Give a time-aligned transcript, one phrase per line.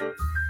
[0.00, 0.43] Música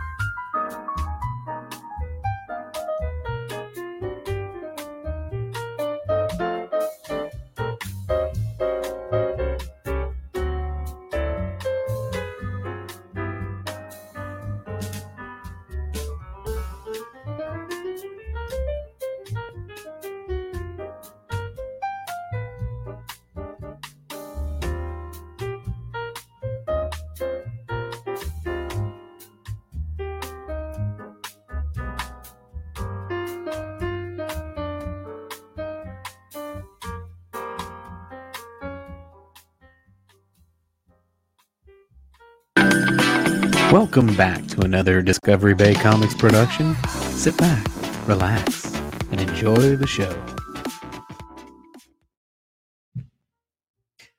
[43.74, 46.76] Welcome back to another Discovery Bay Comics production.
[47.10, 47.66] Sit back,
[48.06, 48.72] relax,
[49.10, 50.16] and enjoy the show.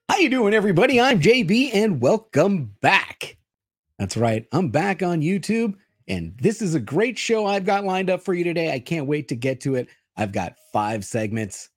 [0.10, 1.00] How you doing, everybody?
[1.00, 3.38] I'm JB, and welcome back.
[3.98, 8.10] That's right, I'm back on YouTube, and this is a great show I've got lined
[8.10, 8.74] up for you today.
[8.74, 9.88] I can't wait to get to it.
[10.18, 11.70] I've got five segments.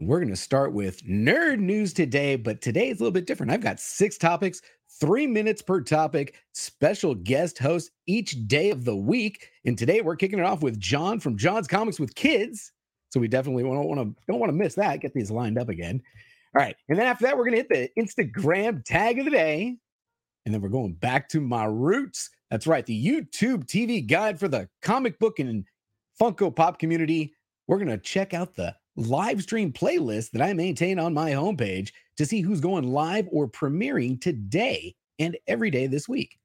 [0.00, 3.50] We're going to start with nerd news today, but today is a little bit different.
[3.50, 4.60] I've got six topics
[5.00, 9.50] three minutes per topic, special guest host each day of the week.
[9.64, 12.72] And today we're kicking it off with John from John's Comics with Kids.
[13.10, 15.00] So we definitely don't want to don't want to miss that.
[15.00, 16.02] Get these lined up again.
[16.54, 16.76] All right.
[16.88, 19.76] And then after that, we're gonna hit the Instagram tag of the day.
[20.44, 22.30] And then we're going back to my roots.
[22.50, 25.64] That's right, the YouTube TV guide for the comic book and
[26.20, 27.34] Funko Pop community.
[27.66, 32.26] We're gonna check out the live stream playlist that I maintain on my homepage to
[32.26, 36.36] see who's going live or premiering today and every day this week.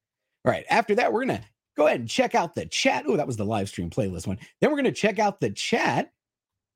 [0.45, 3.05] All right, after that, we're going to go ahead and check out the chat.
[3.07, 4.37] Oh, that was the live stream playlist one.
[4.61, 6.11] Then we're going to check out the chat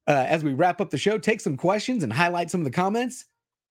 [0.07, 2.71] uh, as we wrap up the show, take some questions and highlight some of the
[2.71, 3.25] comments.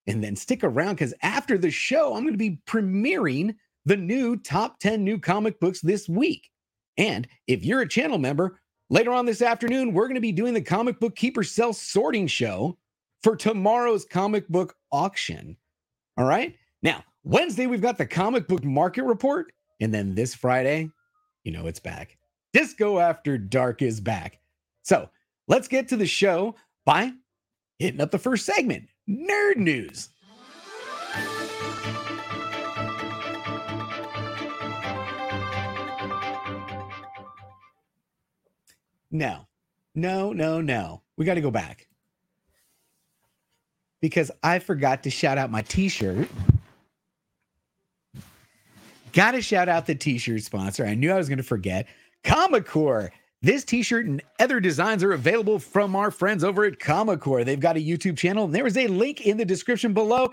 [0.05, 4.37] And then stick around because after the show, I'm going to be premiering the new
[4.37, 6.49] top 10 new comic books this week.
[6.97, 10.53] And if you're a channel member, Later on this afternoon, we're going to be doing
[10.53, 12.77] the comic book keeper sell sorting show
[13.21, 15.57] for tomorrow's comic book auction.
[16.17, 16.55] All right.
[16.81, 19.51] Now, Wednesday, we've got the comic book market report.
[19.81, 20.89] And then this Friday,
[21.43, 22.17] you know, it's back.
[22.53, 24.39] Disco After Dark is back.
[24.83, 25.09] So
[25.49, 26.55] let's get to the show
[26.85, 27.11] by
[27.79, 30.09] hitting up the first segment Nerd News.
[39.17, 39.47] No,
[39.95, 41.01] no, no, no.
[41.17, 41.87] We got to go back
[43.99, 46.29] because I forgot to shout out my t shirt.
[49.13, 50.85] Got to shout out the t shirt sponsor.
[50.85, 51.87] I knew I was going to forget
[52.23, 53.09] Comicore.
[53.41, 57.43] This t shirt and other designs are available from our friends over at Comicore.
[57.43, 58.45] They've got a YouTube channel.
[58.45, 60.29] and There is a link in the description below.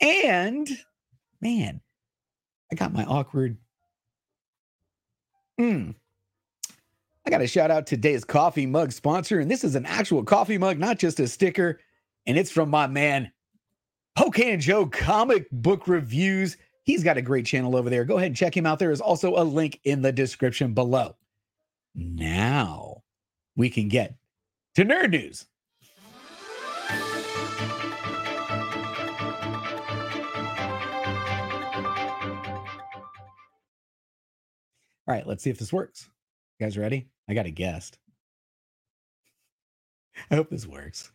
[0.00, 0.68] And
[1.40, 1.80] man,
[2.70, 3.56] I got my awkward.
[5.60, 5.96] Mm,
[7.28, 9.38] I got to shout out today's coffee mug sponsor.
[9.38, 11.78] And this is an actual coffee mug, not just a sticker.
[12.24, 13.30] And it's from my man,
[14.18, 16.56] Hokan Joe Comic Book Reviews.
[16.84, 18.06] He's got a great channel over there.
[18.06, 18.78] Go ahead and check him out.
[18.78, 21.16] There is also a link in the description below.
[21.94, 23.02] Now
[23.56, 24.14] we can get
[24.76, 25.44] to nerd news.
[35.06, 36.08] All right, let's see if this works.
[36.58, 37.06] You guys ready?
[37.28, 37.98] I got a guest.
[40.28, 41.12] I hope this works.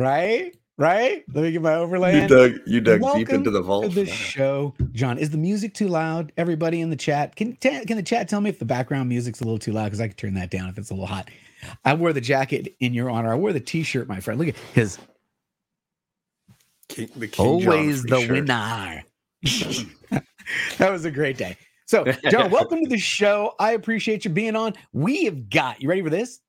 [0.00, 0.56] Right?
[0.78, 1.24] Right?
[1.34, 2.22] Let me get my overlay.
[2.22, 3.84] You dug you dug Welcome deep into the vault.
[3.84, 5.18] To the show, John.
[5.18, 6.32] Is the music too loud?
[6.38, 9.42] Everybody in the chat, can t- can the chat tell me if the background music's
[9.42, 9.84] a little too loud?
[9.84, 11.28] Because I can turn that down if it's a little hot.
[11.84, 13.30] I wore the jacket in your honor.
[13.30, 14.40] I wore the t-shirt, my friend.
[14.40, 14.98] Look at his
[16.88, 18.30] King, the King always the shirt.
[18.30, 19.04] winner.
[20.78, 21.58] that was a great day.
[21.84, 23.52] So, John, welcome to the show.
[23.58, 24.72] I appreciate you being on.
[24.94, 26.40] We have got you ready for this?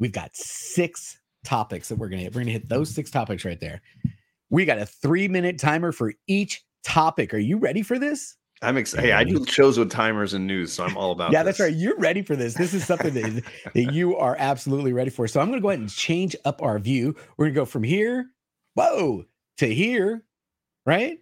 [0.00, 1.17] We've got six
[1.48, 2.34] topics that we're gonna hit.
[2.34, 3.80] We're gonna hit those six topics right there.
[4.50, 7.32] We got a three minute timer for each topic.
[7.32, 8.36] Are you ready for this?
[8.60, 9.06] I'm excited.
[9.06, 11.30] Hey, I do shows with timers and news, so I'm all about.
[11.30, 11.58] yeah, this.
[11.58, 11.78] that's right.
[11.78, 12.54] You're ready for this.
[12.54, 15.28] This is something that, that you are absolutely ready for.
[15.28, 17.14] So I'm going to go ahead and change up our view.
[17.36, 18.26] We're going to go from here,
[18.74, 19.24] whoa,
[19.58, 20.24] to here,
[20.84, 21.18] right?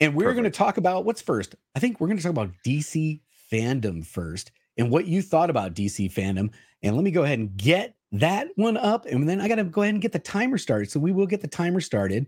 [0.00, 1.54] And we're going to talk about what's first.
[1.74, 3.20] I think we're going to talk about DC
[3.50, 6.50] fandom first and what you thought about DC fandom.
[6.82, 9.06] And let me go ahead and get that one up.
[9.06, 10.90] And then I got to go ahead and get the timer started.
[10.90, 12.26] So we will get the timer started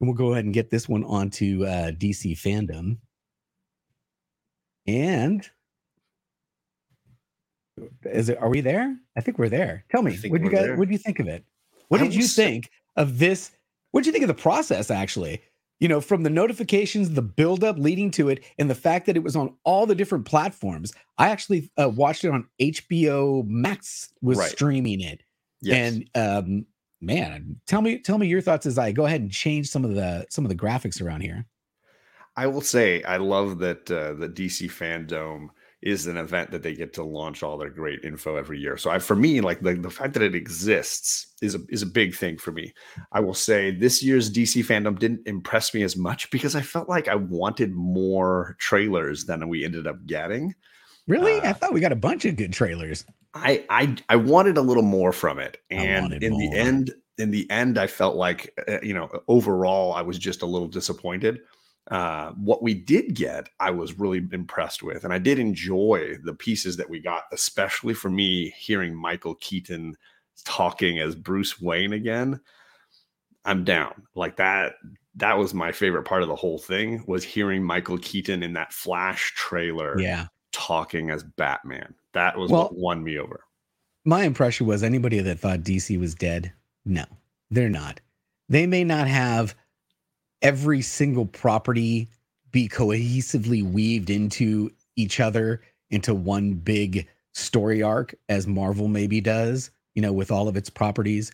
[0.00, 2.98] and we'll go ahead and get this one onto uh, DC fandom.
[4.86, 5.48] And
[8.04, 8.38] is it?
[8.38, 8.96] Are we there?
[9.16, 9.84] I think we're there.
[9.90, 10.78] Tell me, what do you guys?
[10.78, 11.44] What do you think of it?
[11.88, 13.52] What I did you think of this?
[13.90, 14.90] What did you think of the process?
[14.90, 15.42] Actually,
[15.80, 19.22] you know, from the notifications, the buildup leading to it, and the fact that it
[19.22, 20.92] was on all the different platforms.
[21.18, 24.12] I actually uh, watched it on HBO Max.
[24.22, 24.50] Was right.
[24.50, 25.22] streaming it,
[25.62, 25.92] yes.
[25.92, 26.66] and um,
[27.00, 29.94] man, tell me, tell me your thoughts as I go ahead and change some of
[29.94, 31.46] the some of the graphics around here.
[32.36, 35.48] I will say, I love that uh, the DC fandom
[35.82, 38.76] is an event that they get to launch all their great info every year.
[38.76, 41.86] So I, for me, like the, the fact that it exists is a, is a
[41.86, 42.74] big thing for me.
[43.12, 46.88] I will say this year's DC fandom didn't impress me as much because I felt
[46.88, 50.54] like I wanted more trailers than we ended up getting.
[51.08, 51.40] Really?
[51.40, 53.04] Uh, I thought we got a bunch of good trailers.
[53.32, 55.56] I I I wanted a little more from it.
[55.70, 56.40] And in more.
[56.40, 60.42] the end in the end I felt like uh, you know, overall I was just
[60.42, 61.40] a little disappointed
[61.90, 66.34] uh, what we did get, I was really impressed with, and I did enjoy the
[66.34, 69.96] pieces that we got, especially for me hearing Michael Keaton
[70.44, 72.40] talking as Bruce Wayne again.
[73.44, 74.74] I'm down like that.
[75.16, 78.72] That was my favorite part of the whole thing was hearing Michael Keaton in that
[78.72, 81.94] Flash trailer, yeah, talking as Batman.
[82.12, 83.44] That was well, what won me over.
[84.04, 86.52] My impression was anybody that thought DC was dead,
[86.84, 87.04] no,
[87.50, 88.00] they're not.
[88.48, 89.56] They may not have
[90.42, 92.08] every single property
[92.52, 99.70] be cohesively weaved into each other into one big story arc as Marvel maybe does,
[99.94, 101.32] you know, with all of its properties.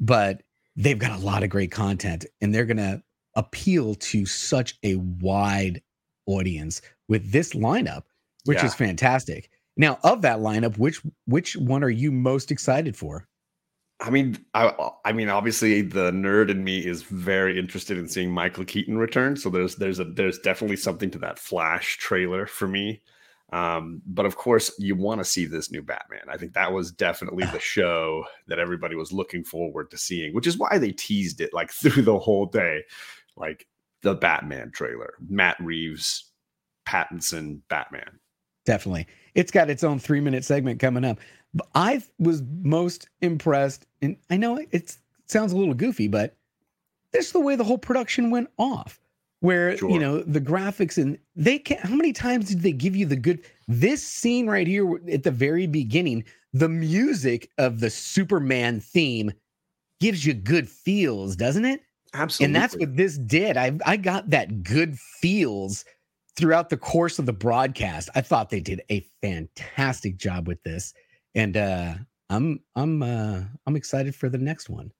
[0.00, 0.42] But
[0.76, 3.02] they've got a lot of great content and they're going to
[3.36, 5.82] appeal to such a wide
[6.26, 8.04] audience with this lineup,
[8.44, 8.66] which yeah.
[8.66, 9.50] is fantastic.
[9.76, 13.26] Now, of that lineup, which which one are you most excited for?
[14.04, 18.30] I mean, I, I mean, obviously, the nerd in me is very interested in seeing
[18.30, 19.34] Michael Keaton return.
[19.34, 23.00] So there's there's a there's definitely something to that Flash trailer for me.
[23.50, 26.26] Um, but of course, you want to see this new Batman.
[26.28, 30.46] I think that was definitely the show that everybody was looking forward to seeing, which
[30.46, 32.82] is why they teased it like through the whole day,
[33.38, 33.66] like
[34.02, 36.30] the Batman trailer, Matt Reeves,
[36.86, 38.20] Pattinson, Batman.
[38.66, 41.20] Definitely, it's got its own three minute segment coming up.
[41.74, 44.96] I was most impressed, and I know it
[45.26, 46.36] sounds a little goofy, but
[47.12, 49.00] this is the way the whole production went off.
[49.40, 49.90] Where sure.
[49.90, 53.16] you know the graphics and they can how many times did they give you the
[53.16, 59.32] good this scene right here at the very beginning, the music of the Superman theme
[60.00, 61.82] gives you good feels, doesn't it?
[62.14, 62.44] Absolutely.
[62.44, 63.58] And that's what this did.
[63.58, 65.84] I I got that good feels
[66.36, 68.08] throughout the course of the broadcast.
[68.14, 70.94] I thought they did a fantastic job with this
[71.34, 71.94] and uh,
[72.30, 74.92] I'm I'm uh, I'm excited for the next one.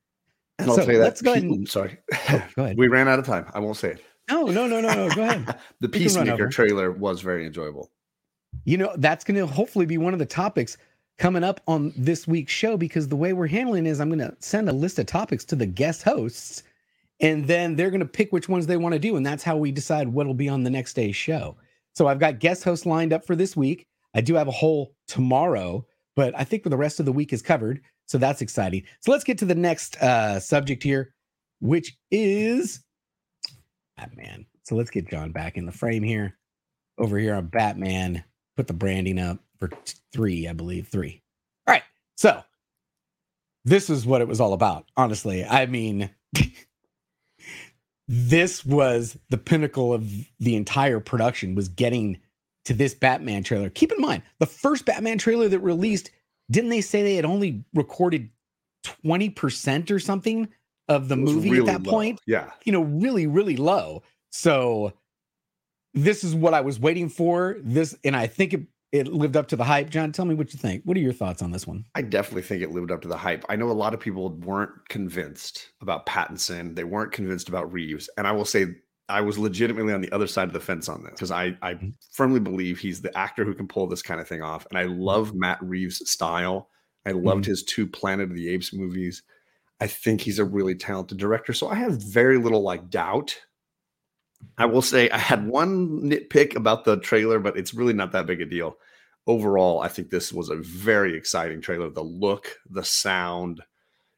[0.58, 0.98] And I'll say that.
[0.98, 1.32] Let's go.
[1.32, 2.78] And, sorry, oh, go ahead.
[2.78, 3.50] we ran out of time.
[3.54, 4.04] I won't say it.
[4.30, 5.14] No, no, no, no, no.
[5.14, 5.58] Go ahead.
[5.80, 7.90] the Peacemaker trailer was very enjoyable.
[8.64, 10.78] You know, that's going to hopefully be one of the topics
[11.18, 14.34] coming up on this week's show because the way we're handling is I'm going to
[14.40, 16.62] send a list of topics to the guest hosts
[17.20, 19.16] and then they're going to pick which ones they want to do.
[19.16, 21.56] And that's how we decide what'll be on the next day's show.
[21.94, 23.86] So I've got guest hosts lined up for this week.
[24.14, 25.86] I do have a whole tomorrow
[26.16, 27.80] but I think the rest of the week is covered.
[28.06, 28.84] So that's exciting.
[29.00, 31.14] So let's get to the next uh, subject here,
[31.60, 32.84] which is
[33.96, 34.46] Batman.
[34.64, 36.36] So let's get John back in the frame here.
[36.98, 38.22] Over here on Batman,
[38.56, 40.88] put the branding up for t- three, I believe.
[40.88, 41.22] Three.
[41.66, 41.82] All right.
[42.16, 42.42] So
[43.64, 44.86] this is what it was all about.
[44.96, 46.10] Honestly, I mean,
[48.08, 52.20] this was the pinnacle of the entire production was getting
[52.64, 53.70] to this Batman trailer.
[53.70, 56.10] Keep in mind, the first Batman trailer that released,
[56.50, 58.30] didn't they say they had only recorded
[58.84, 60.48] 20% or something
[60.88, 61.92] of the movie really at that low.
[61.92, 62.20] point?
[62.26, 62.50] Yeah.
[62.64, 64.02] You know, really, really low.
[64.30, 64.92] So
[65.94, 67.56] this is what I was waiting for.
[67.60, 69.90] This, and I think it, it lived up to the hype.
[69.90, 70.82] John, tell me what you think.
[70.84, 71.84] What are your thoughts on this one?
[71.94, 73.44] I definitely think it lived up to the hype.
[73.48, 76.74] I know a lot of people weren't convinced about Pattinson.
[76.74, 78.08] They weren't convinced about Reeves.
[78.16, 78.76] And I will say
[79.08, 81.74] I was legitimately on the other side of the fence on this because I, I
[81.74, 81.90] mm-hmm.
[82.12, 84.66] firmly believe he's the actor who can pull this kind of thing off.
[84.70, 85.00] And I mm-hmm.
[85.00, 86.70] love Matt Reeves' style.
[87.06, 87.50] I loved mm-hmm.
[87.50, 89.22] his two Planet of the Apes movies.
[89.80, 91.52] I think he's a really talented director.
[91.52, 93.38] So I have very little like doubt.
[94.56, 98.26] I will say I had one nitpick about the trailer, but it's really not that
[98.26, 98.76] big a deal.
[99.26, 101.90] Overall, I think this was a very exciting trailer.
[101.90, 103.62] The look, the sound,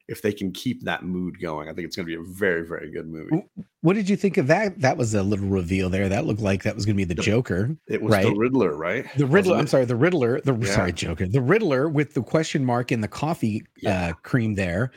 [0.07, 2.65] if they can keep that mood going, I think it's going to be a very,
[2.65, 3.43] very good movie.
[3.81, 4.79] What did you think of that?
[4.79, 6.07] That was a little reveal there.
[6.07, 7.75] That looked like that was going to be the, the Joker.
[7.87, 8.25] It was right?
[8.25, 9.05] the Riddler, right?
[9.17, 9.57] The Riddler.
[9.57, 10.39] I'm sorry, the Riddler.
[10.41, 10.73] The yeah.
[10.73, 11.27] sorry, Joker.
[11.27, 14.07] The Riddler with the question mark in the coffee yeah.
[14.07, 14.91] uh, cream there.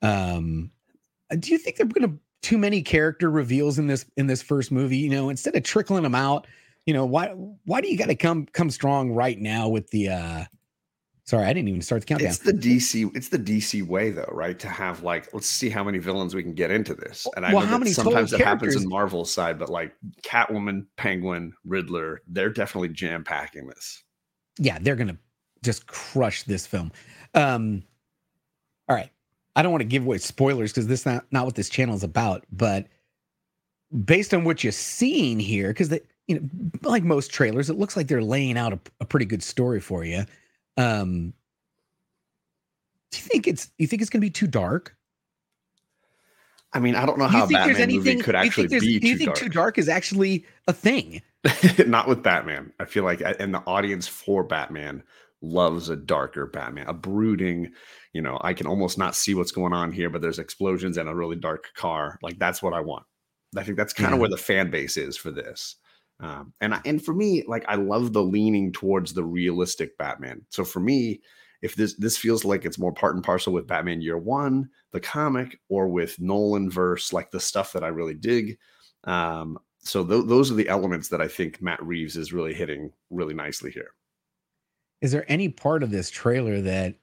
[0.00, 0.70] Um,
[1.38, 4.72] do you think they're going to too many character reveals in this in this first
[4.72, 4.98] movie?
[4.98, 6.46] You know, instead of trickling them out,
[6.86, 7.28] you know, why
[7.64, 10.44] why do you got to come come strong right now with the uh
[11.26, 12.28] Sorry, I didn't even start the countdown.
[12.28, 13.10] It's the DC.
[13.16, 14.58] It's the DC way, though, right?
[14.58, 17.26] To have like, let's see how many villains we can get into this.
[17.34, 21.54] And I well, know that sometimes it happens in Marvel's side, but like Catwoman, Penguin,
[21.64, 24.04] Riddler, they're definitely jam packing this.
[24.58, 25.16] Yeah, they're gonna
[25.62, 26.92] just crush this film.
[27.32, 27.82] Um,
[28.86, 29.10] all right,
[29.56, 32.04] I don't want to give away spoilers because this not not what this channel is
[32.04, 32.86] about, but
[34.04, 35.90] based on what you're seeing here, because
[36.28, 36.48] you know,
[36.82, 40.04] like most trailers, it looks like they're laying out a, a pretty good story for
[40.04, 40.26] you
[40.76, 41.34] um,
[43.10, 44.96] do you think it's you think it's going to be too dark?
[46.72, 48.98] I mean, I don't know how Batman anything, movie could actually be.
[48.98, 49.38] Do you think dark.
[49.38, 51.22] too dark is actually a thing?
[51.86, 52.72] Not with Batman.
[52.80, 55.04] I feel like, and the audience for Batman
[55.40, 57.72] loves a darker Batman, a brooding.
[58.12, 61.08] You know, I can almost not see what's going on here, but there's explosions and
[61.08, 62.18] a really dark car.
[62.22, 63.04] Like that's what I want.
[63.56, 64.14] I think that's kind yeah.
[64.14, 65.76] of where the fan base is for this.
[66.20, 70.42] Um, and I, and for me, like I love the leaning towards the realistic Batman.
[70.50, 71.20] So for me,
[71.62, 75.00] if this this feels like it's more part and parcel with Batman Year One, the
[75.00, 78.58] comic, or with Nolan verse, like the stuff that I really dig.
[79.04, 82.92] Um, so th- those are the elements that I think Matt Reeves is really hitting
[83.10, 83.92] really nicely here.
[85.00, 86.94] Is there any part of this trailer that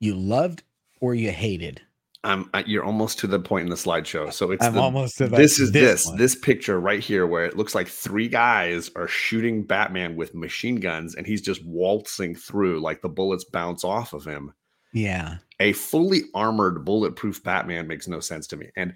[0.00, 0.62] you loved
[1.00, 1.82] or you hated?
[2.24, 4.32] I'm you're almost to the point in the slideshow.
[4.32, 7.44] So it's I'm the, almost to this is this this, this picture right here where
[7.44, 12.36] it looks like three guys are shooting Batman with machine guns and he's just waltzing
[12.36, 14.52] through like the bullets bounce off of him.
[14.92, 15.38] Yeah.
[15.58, 18.70] A fully armored bulletproof Batman makes no sense to me.
[18.76, 18.94] And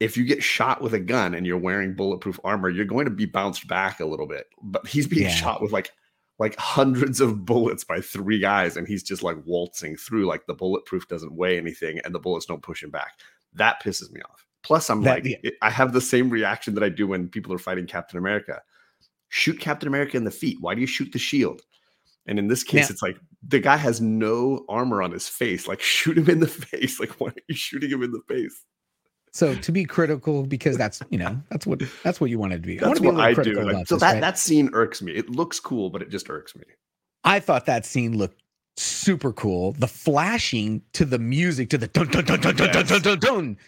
[0.00, 3.10] if you get shot with a gun and you're wearing bulletproof armor, you're going to
[3.10, 4.46] be bounced back a little bit.
[4.62, 5.34] But he's being yeah.
[5.34, 5.90] shot with like
[6.38, 10.54] like hundreds of bullets by three guys and he's just like waltzing through like the
[10.54, 13.12] bulletproof doesn't weigh anything and the bullets don't push him back.
[13.54, 14.44] That pisses me off.
[14.62, 15.50] Plus i'm that, like yeah.
[15.62, 18.60] i have the same reaction that i do when people are fighting captain america.
[19.28, 20.58] Shoot captain america in the feet.
[20.60, 21.62] Why do you shoot the shield?
[22.26, 23.16] And in this case it's like
[23.46, 25.66] the guy has no armor on his face.
[25.66, 27.00] Like shoot him in the face.
[27.00, 28.62] Like why are you shooting him in the face
[29.36, 32.58] so to be critical, because that's you know that's what that's what you want to
[32.58, 32.78] be.
[32.78, 33.54] That's I what I do.
[33.54, 34.20] So this, that right?
[34.22, 35.12] that scene irks me.
[35.12, 36.64] It looks cool, but it just irks me.
[37.22, 38.40] I thought that scene looked
[38.78, 39.72] super cool.
[39.72, 43.18] The flashing to the music to the dun dun dun dun dun dun, dun, dun,
[43.18, 43.58] dun,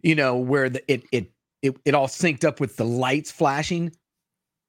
[0.00, 3.90] you know, where the, it it it it all synced up with the lights flashing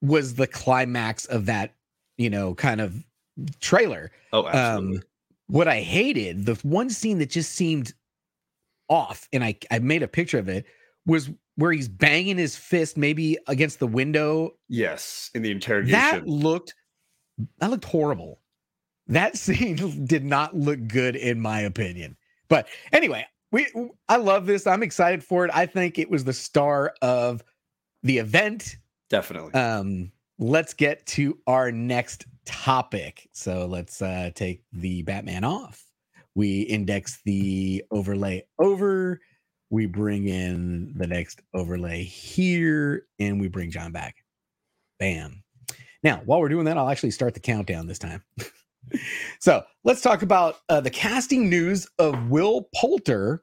[0.02, 1.72] was the climax of that
[2.16, 3.04] you know kind of
[3.60, 4.10] trailer.
[4.32, 4.96] Oh, absolutely.
[4.96, 5.02] Um,
[5.46, 7.94] what I hated, the one scene that just seemed
[8.88, 10.66] off, and I I made a picture of it
[11.06, 14.52] was where he's banging his fist maybe against the window.
[14.68, 15.98] Yes, in the interrogation.
[15.98, 16.74] That looked
[17.58, 18.40] that looked horrible.
[19.08, 22.16] That scene did not look good in my opinion.
[22.48, 23.66] But anyway, we
[24.08, 24.66] I love this.
[24.66, 25.50] I'm excited for it.
[25.52, 27.42] I think it was the star of
[28.02, 28.76] the event.
[29.10, 29.54] Definitely.
[29.54, 33.28] Um let's get to our next topic.
[33.32, 35.87] So let's uh take the Batman off
[36.38, 39.20] we index the overlay over
[39.70, 44.14] we bring in the next overlay here and we bring john back.
[45.00, 45.42] Bam.
[46.04, 48.22] Now while we're doing that i'll actually start the countdown this time.
[49.38, 53.42] So let's talk about uh, the casting news of will poulter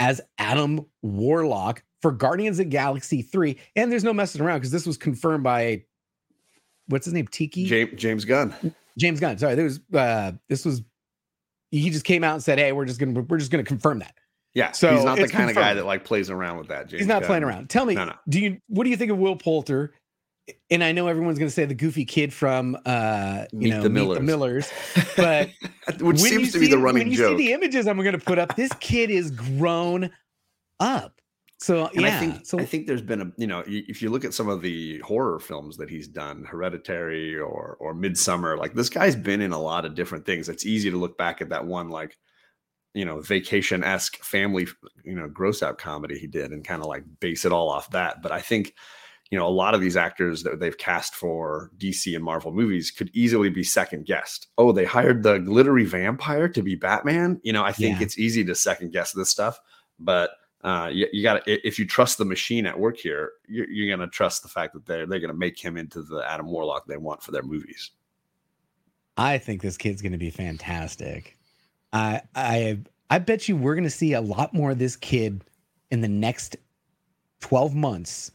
[0.00, 4.84] as adam warlock for guardians of galaxy 3 and there's no messing around because this
[4.84, 5.84] was confirmed by
[6.88, 7.28] what's his name?
[7.28, 7.66] Tiki?
[7.66, 8.74] James, james gunn.
[8.98, 9.38] James gunn.
[9.38, 10.82] Sorry there was uh this was
[11.80, 14.14] he just came out and said, "Hey, we're just gonna we're just gonna confirm that."
[14.54, 15.50] Yeah, so he's not the kind confirmed.
[15.50, 16.86] of guy that like plays around with that.
[16.86, 17.26] James he's not Gunn.
[17.26, 17.70] playing around.
[17.70, 18.14] Tell me, no, no.
[18.28, 19.94] do you what do you think of Will Poulter?
[20.70, 23.82] And I know everyone's going to say the goofy kid from uh, you Meet know
[23.82, 24.70] the Meet the Millers,
[25.16, 25.50] but
[26.00, 27.30] which seems to be the running joke.
[27.30, 30.10] when you see the images I'm going to put up, this kid is grown
[30.80, 31.18] up.
[31.58, 34.10] So and yeah, I think so I think there's been a you know if you
[34.10, 38.74] look at some of the horror films that he's done, Hereditary or or Midsommar, like
[38.74, 40.48] this guy's been in a lot of different things.
[40.48, 42.16] It's easy to look back at that one like
[42.92, 44.66] you know vacation esque family
[45.04, 47.90] you know gross out comedy he did and kind of like base it all off
[47.90, 48.20] that.
[48.20, 48.74] But I think
[49.30, 52.90] you know a lot of these actors that they've cast for DC and Marvel movies
[52.90, 54.48] could easily be second guessed.
[54.58, 57.40] Oh, they hired the glittery vampire to be Batman.
[57.44, 58.04] You know, I think yeah.
[58.04, 59.58] it's easy to second guess this stuff,
[60.00, 60.30] but
[60.64, 63.94] uh, you, you got to if you trust the machine at work here, you're, you're
[63.94, 66.46] going to trust the fact that they're they're going to make him into the Adam
[66.46, 67.90] Warlock they want for their movies.
[69.16, 71.36] I think this kid's going to be fantastic.
[71.92, 72.78] I I
[73.10, 75.44] I bet you we're going to see a lot more of this kid
[75.90, 76.56] in the next
[77.40, 78.32] 12 months.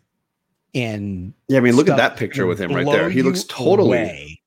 [0.76, 3.10] And yeah, I mean, look at that picture with him right there.
[3.10, 3.98] He looks totally.
[3.98, 4.42] Away.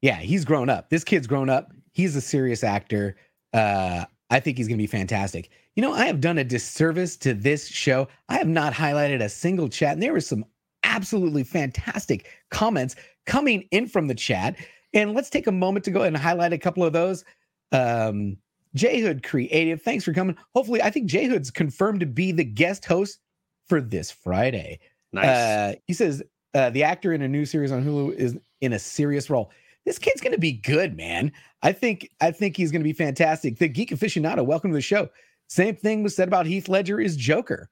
[0.00, 0.88] Yeah, he's grown up.
[0.88, 1.72] This kid's grown up.
[1.92, 3.16] He's a serious actor.
[3.52, 5.50] Uh, I think he's going to be fantastic.
[5.78, 8.08] You know, I have done a disservice to this show.
[8.28, 10.44] I have not highlighted a single chat, and there were some
[10.82, 14.56] absolutely fantastic comments coming in from the chat.
[14.92, 17.24] And let's take a moment to go and highlight a couple of those.
[17.70, 18.38] Um,
[18.76, 20.36] Jhood Creative, thanks for coming.
[20.52, 23.20] Hopefully, I think Jhood's confirmed to be the guest host
[23.68, 24.80] for this Friday.
[25.12, 25.26] Nice.
[25.26, 28.80] Uh, he says uh, the actor in a new series on Hulu is in a
[28.80, 29.52] serious role.
[29.84, 31.30] This kid's going to be good, man.
[31.62, 33.58] I think I think he's going to be fantastic.
[33.58, 35.08] The Geek Aficionado, welcome to the show.
[35.48, 37.70] Same thing was said about Heath Ledger is Joker,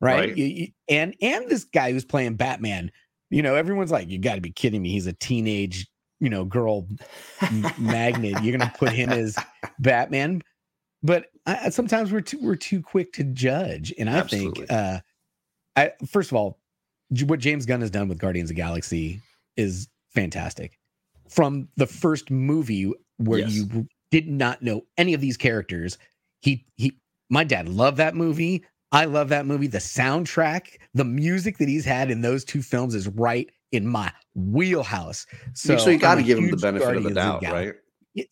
[0.00, 0.34] right?
[0.36, 0.72] right.
[0.88, 2.90] And and this guy who's playing Batman.
[3.28, 4.90] You know, everyone's like, you got to be kidding me.
[4.90, 5.88] He's a teenage
[6.20, 6.86] you know, girl
[7.78, 8.42] magnet.
[8.42, 9.36] You're gonna put him as
[9.78, 10.42] Batman,
[11.02, 13.92] but I, sometimes we're too we're too quick to judge.
[13.98, 14.66] And I Absolutely.
[14.66, 15.00] think, uh,
[15.76, 16.58] I first of all,
[17.26, 19.20] what James Gunn has done with Guardians of Galaxy
[19.56, 20.78] is fantastic.
[21.28, 23.52] From the first movie where yes.
[23.52, 25.98] you did not know any of these characters,
[26.40, 26.98] he he.
[27.30, 28.64] My dad loved that movie.
[28.92, 29.66] I love that movie.
[29.66, 34.12] The soundtrack, the music that he's had in those two films is right in my
[34.34, 35.26] wheelhouse.
[35.54, 37.74] So, so you got to give him the benefit of the doubt, right?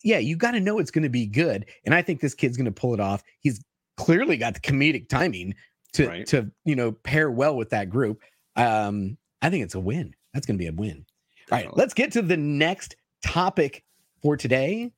[0.03, 2.57] Yeah, you got to know it's going to be good, and I think this kid's
[2.57, 3.21] going to pull it off.
[3.41, 3.63] He's
[3.97, 5.53] clearly got the comedic timing
[5.93, 6.25] to right.
[6.27, 8.21] to you know pair well with that group.
[8.55, 10.15] Um, I think it's a win.
[10.33, 11.05] That's going to be a win.
[11.51, 13.83] All right, let's get to the next topic
[14.21, 14.91] for today.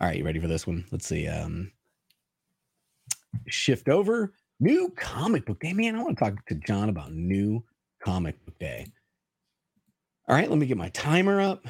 [0.00, 0.84] All right, you ready for this one?
[0.90, 1.28] Let's see.
[1.28, 1.70] Um,
[3.46, 4.32] shift over.
[4.60, 5.72] New comic book day.
[5.72, 7.64] Man, I want to talk to John about new
[8.02, 8.86] comic book day.
[10.28, 11.66] All right, let me get my timer up.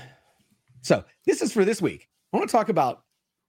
[0.83, 2.09] So, this is for this week.
[2.33, 3.05] I want to talk about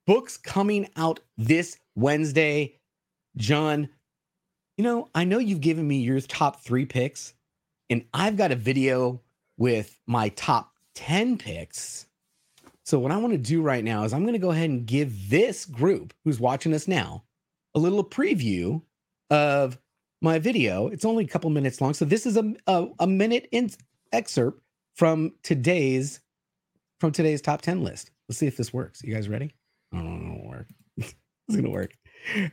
[0.07, 2.79] books coming out this Wednesday.
[3.37, 3.89] John,
[4.77, 7.33] you know, I know you've given me your top three picks,
[7.89, 9.21] and I've got a video
[9.57, 12.05] with my top 10 picks.
[12.83, 14.85] So, what I want to do right now is I'm going to go ahead and
[14.85, 17.23] give this group who's watching us now
[17.75, 18.81] a little preview
[19.29, 19.77] of
[20.21, 20.87] my video.
[20.87, 21.93] It's only a couple minutes long.
[21.93, 23.69] So, this is a, a, a minute in
[24.11, 24.61] excerpt
[24.95, 26.21] from today's
[26.99, 28.11] from today's top 10 list.
[28.27, 29.03] Let's see if this works.
[29.03, 29.53] You guys ready?
[29.93, 30.67] Oh, no, it work.
[30.97, 31.15] it's
[31.55, 31.91] gonna work.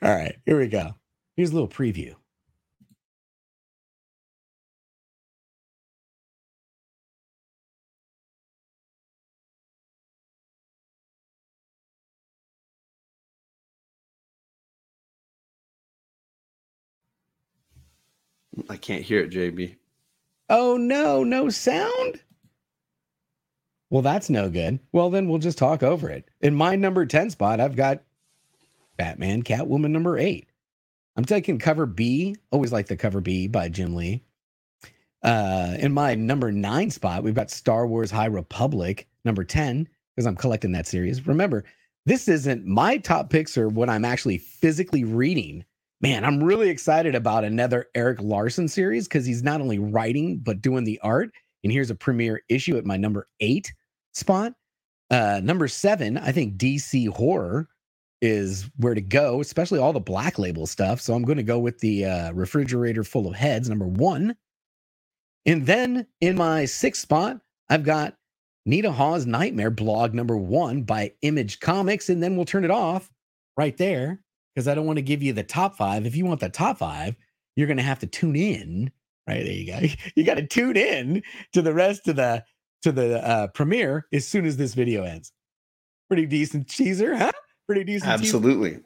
[0.02, 0.94] All right, here we go.
[1.36, 2.14] Here's a little preview.
[18.68, 19.76] I can't hear it, JB.
[20.48, 22.20] Oh no, no sound?
[23.90, 24.80] Well, that's no good.
[24.92, 26.28] Well, then we'll just talk over it.
[26.40, 28.02] In my number 10 spot, I've got
[28.96, 30.48] Batman Catwoman number eight.
[31.16, 32.36] I'm taking cover B.
[32.50, 34.24] Always like the cover B by Jim Lee.
[35.22, 40.26] Uh, in my number nine spot, we've got Star Wars High Republic number 10, because
[40.26, 41.26] I'm collecting that series.
[41.26, 41.64] Remember,
[42.06, 45.64] this isn't my top picks or what I'm actually physically reading.
[46.02, 50.60] Man, I'm really excited about another Erik Larsen series because he's not only writing, but
[50.60, 51.30] doing the art.
[51.62, 53.72] And here's a premiere issue at my number eight
[54.12, 54.52] spot.
[55.12, 57.68] Uh, number seven, I think DC horror
[58.20, 61.00] is where to go, especially all the black label stuff.
[61.00, 64.34] So I'm going to go with the uh, refrigerator full of heads, number one.
[65.46, 67.38] And then in my sixth spot,
[67.68, 68.16] I've got
[68.66, 72.08] Nita Hawes Nightmare blog number one by Image Comics.
[72.08, 73.08] And then we'll turn it off
[73.56, 74.20] right there
[74.54, 76.06] because I don't want to give you the top five.
[76.06, 77.16] If you want the top five,
[77.56, 78.90] you're going to have to tune in.
[79.28, 79.80] Right there, you go.
[80.16, 82.44] You got to tune in to the rest of the
[82.82, 85.32] to the uh, premiere as soon as this video ends.
[86.08, 87.32] Pretty decent teaser, huh?
[87.66, 88.10] Pretty decent.
[88.10, 88.70] Absolutely.
[88.70, 88.82] Teaser.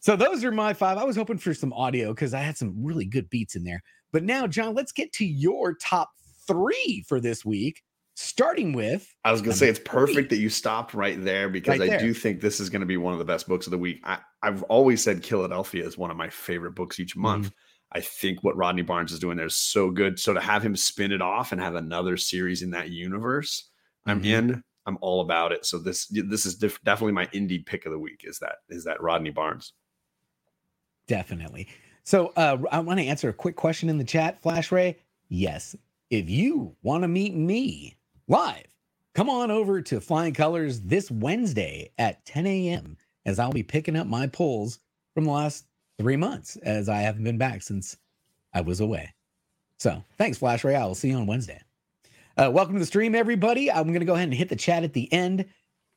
[0.00, 0.98] So those are my five.
[0.98, 3.82] I was hoping for some audio because I had some really good beats in there.
[4.12, 6.10] But now, John, let's get to your top
[6.46, 7.82] three for this week.
[8.14, 11.78] Starting with, I was going to say it's perfect that you stopped right there because
[11.78, 11.98] right there.
[11.98, 13.78] I do think this is going to be one of the best books of the
[13.78, 14.00] week.
[14.04, 17.46] I, have always said Killadelphia is one of my favorite books each month.
[17.46, 17.56] Mm-hmm.
[17.92, 20.18] I think what Rodney Barnes is doing there is so good.
[20.18, 23.70] So to have him spin it off and have another series in that universe,
[24.06, 24.50] I'm mm-hmm.
[24.50, 24.62] in.
[24.86, 25.66] I'm all about it.
[25.66, 28.22] So this this is def- definitely my indie pick of the week.
[28.24, 29.72] Is that is that Rodney Barnes?
[31.08, 31.68] Definitely.
[32.04, 34.98] So uh, I want to answer a quick question in the chat, Flash Ray.
[35.28, 35.74] Yes,
[36.10, 37.96] if you want to meet me
[38.28, 38.66] live,
[39.14, 42.96] come on over to Flying Colors this Wednesday at 10 a.m.
[43.26, 44.78] as I'll be picking up my pulls
[45.12, 45.66] from the last
[45.98, 47.96] three months as I haven't been back since
[48.54, 49.12] I was away.
[49.78, 50.76] So thanks, Flash Ray.
[50.76, 51.60] I will see you on Wednesday.
[52.38, 53.70] Uh, welcome to the stream, everybody.
[53.70, 55.44] I'm going to go ahead and hit the chat at the end.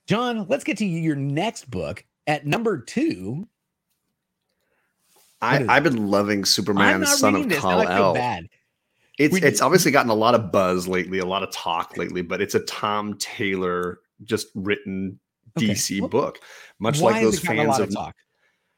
[0.08, 3.48] John, let's get to your next book at number two.
[5.42, 8.13] I, I've been loving Superman, Son of Kal El.
[8.13, 8.50] Bad.
[9.18, 12.22] It's we, it's obviously gotten a lot of buzz lately, a lot of talk lately,
[12.22, 15.20] but it's a Tom Taylor just written
[15.58, 16.40] DC well, book,
[16.80, 17.96] much like those fans of.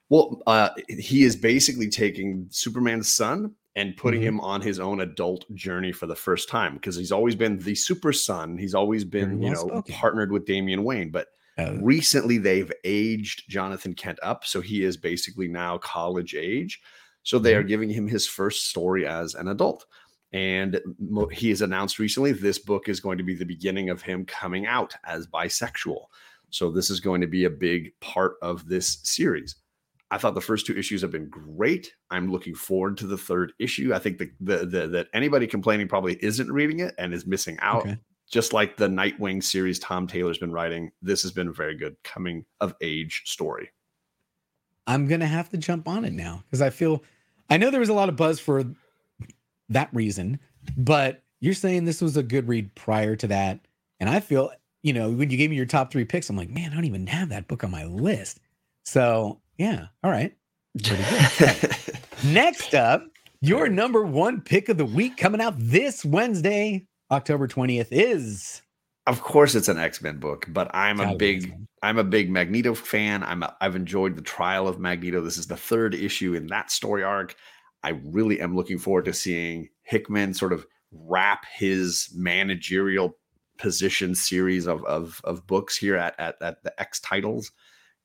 [0.09, 4.27] Well, uh, he is basically taking Superman's son and putting mm-hmm.
[4.27, 7.75] him on his own adult journey for the first time because he's always been the
[7.75, 8.57] super son.
[8.57, 9.95] He's always been, you know, spoken.
[9.95, 14.97] partnered with Damian Wayne, but uh, recently they've aged Jonathan Kent up, so he is
[14.97, 16.81] basically now college age.
[17.23, 17.67] So they are mm-hmm.
[17.67, 19.85] giving him his first story as an adult.
[20.33, 20.79] And
[21.31, 24.65] he has announced recently this book is going to be the beginning of him coming
[24.65, 26.05] out as bisexual.
[26.51, 29.55] So this is going to be a big part of this series.
[30.11, 31.93] I thought the first two issues have been great.
[32.09, 33.93] I'm looking forward to the third issue.
[33.93, 37.57] I think the, the, the that anybody complaining probably isn't reading it and is missing
[37.61, 37.83] out.
[37.83, 37.97] Okay.
[38.29, 41.95] Just like the Nightwing series Tom Taylor's been writing, this has been a very good
[42.03, 43.69] coming of age story.
[44.87, 47.03] I'm gonna have to jump on it now because I feel
[47.49, 48.63] I know there was a lot of buzz for
[49.69, 50.39] that reason,
[50.77, 53.59] but you're saying this was a good read prior to that.
[53.99, 54.51] And I feel,
[54.83, 56.85] you know, when you gave me your top three picks, I'm like, man, I don't
[56.85, 58.39] even have that book on my list.
[58.85, 60.35] So yeah, all right.
[60.83, 61.03] Pretty
[61.37, 61.75] good.
[62.23, 63.05] Next up,
[63.41, 68.61] your number one pick of the week coming out this Wednesday, October 20th, is
[69.07, 73.23] of course it's an X-Men book, but I'm a big I'm a big Magneto fan.
[73.23, 75.21] I'm a, I've enjoyed the trial of Magneto.
[75.21, 77.35] This is the third issue in that story arc.
[77.83, 83.17] I really am looking forward to seeing Hickman sort of wrap his managerial
[83.61, 87.51] position series of, of, of books here at, at, at the X titles.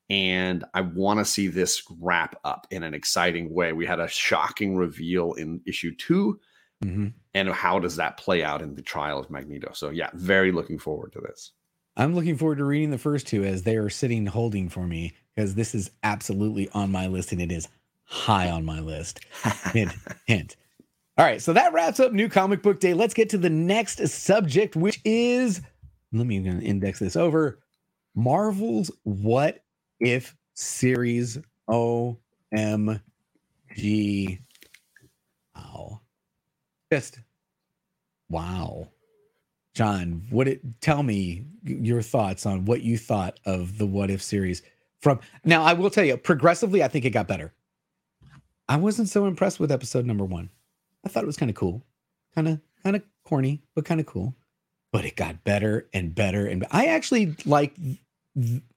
[0.09, 3.73] And I want to see this wrap up in an exciting way.
[3.73, 6.39] We had a shocking reveal in issue 2
[6.85, 7.07] mm-hmm.
[7.35, 9.73] And how does that play out in the trial of Magneto?
[9.73, 11.53] So, yeah, very looking forward to this.
[11.97, 15.15] I'm looking forward to reading the first two as they are sitting holding for me
[15.35, 17.69] because this is absolutely on my list and it is
[18.05, 19.21] high on my list.
[19.73, 19.93] hint,
[20.27, 20.57] hint.
[21.19, 22.93] All right, so that wraps up New Comic Book Day.
[22.93, 25.63] Let's get to the next subject, which is
[26.13, 27.61] let me index this over
[28.15, 29.65] Marvel's What
[29.99, 31.39] If series.
[31.69, 33.01] OMG.
[35.55, 36.01] Wow.
[36.93, 37.21] Just
[38.29, 38.89] wow.
[39.75, 44.23] John, what it tell me your thoughts on what you thought of the What If
[44.23, 44.63] series
[45.01, 47.53] from now I will tell you progressively I think it got better.
[48.69, 50.51] I wasn't so impressed with episode number one.
[51.05, 51.83] I thought it was kind of cool,
[52.35, 54.35] kind of kind of corny, but kind of cool.
[54.93, 57.75] But it got better and better, and I actually like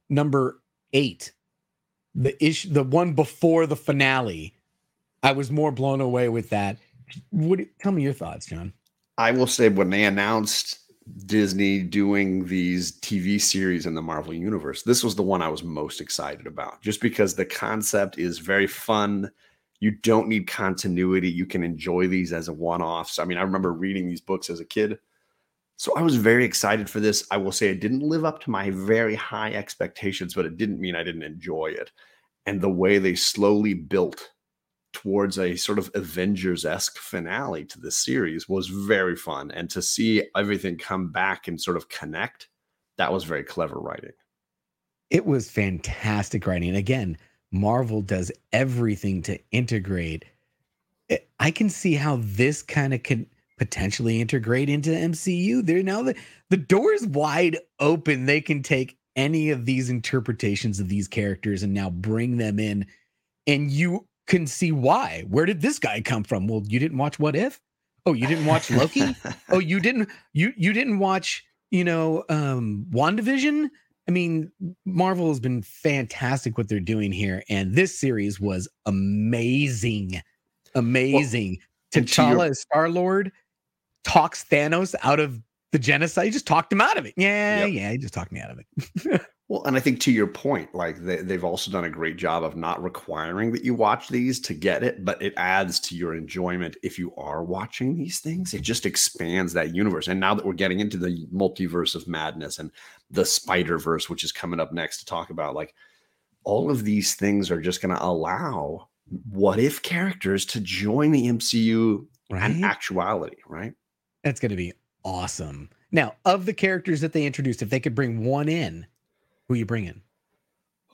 [0.10, 0.60] number
[0.94, 1.32] eight,
[2.16, 4.56] the issue, the one before the finale.
[5.22, 6.78] I was more blown away with that.
[7.32, 7.60] What?
[7.80, 8.74] Tell me your thoughts, John.
[9.18, 10.80] I will say when they announced
[11.26, 15.64] Disney doing these TV series in the Marvel universe, this was the one I was
[15.64, 19.30] most excited about, just because the concept is very fun
[19.80, 21.30] you don't need continuity.
[21.30, 23.20] You can enjoy these as a one offs.
[23.20, 25.00] I mean, I remember reading these books as a kid.
[25.78, 27.26] So I was very excited for this.
[27.32, 30.82] I will say it didn't live up to my very high expectations, but it didn't
[30.82, 31.92] mean I didn't enjoy it.
[32.46, 34.32] And the way they slowly built
[34.92, 39.52] towards a sort of Avengers esque finale to the series was very fun.
[39.52, 42.50] And to see everything come back and sort of connect,
[42.98, 44.12] that was very clever writing.
[45.10, 46.70] It was fantastic writing.
[46.70, 47.18] And again,
[47.52, 50.26] Marvel does everything to integrate.
[51.10, 53.26] Eh, I can see how this kind of can
[53.58, 55.66] potentially integrate into the MCU.
[55.66, 56.16] They're now the
[56.50, 58.26] the door is wide open.
[58.26, 62.86] They can take any of these interpretations of these characters and now bring them in,
[63.48, 65.26] and you can see why.
[65.28, 66.48] Where did this guy come from?
[66.48, 67.60] Well, you didn't watch What If?
[68.06, 69.16] Oh, you didn't watch Loki?
[69.50, 73.70] oh, you didn't you you didn't watch you know um WandaVision?
[74.10, 74.52] I mean,
[74.86, 80.20] Marvel has been fantastic what they're doing here, and this series was amazing,
[80.74, 81.60] amazing.
[81.94, 83.32] Well, T'Challa your- Star Lord
[84.04, 85.40] talks Thanos out of
[85.74, 86.26] the genocide.
[86.26, 87.14] He just talked him out of it.
[87.18, 87.74] Yeah, yep.
[87.76, 89.22] yeah, he just talked me out of it.
[89.50, 92.44] Well, and I think to your point, like they, they've also done a great job
[92.44, 96.14] of not requiring that you watch these to get it, but it adds to your
[96.14, 98.54] enjoyment if you are watching these things.
[98.54, 100.08] It just expands that universe.
[100.08, 102.70] And now that we're getting into the multiverse of madness and
[103.10, 105.74] the Spider Verse, which is coming up next to talk about, like
[106.44, 108.88] all of these things are just going to allow
[109.32, 112.44] what if characters to join the MCU right?
[112.44, 113.74] and actuality, right?
[114.24, 115.72] That's going to be awesome.
[115.92, 118.86] Now, of the characters that they introduced, if they could bring one in,
[119.50, 120.02] who you bringing?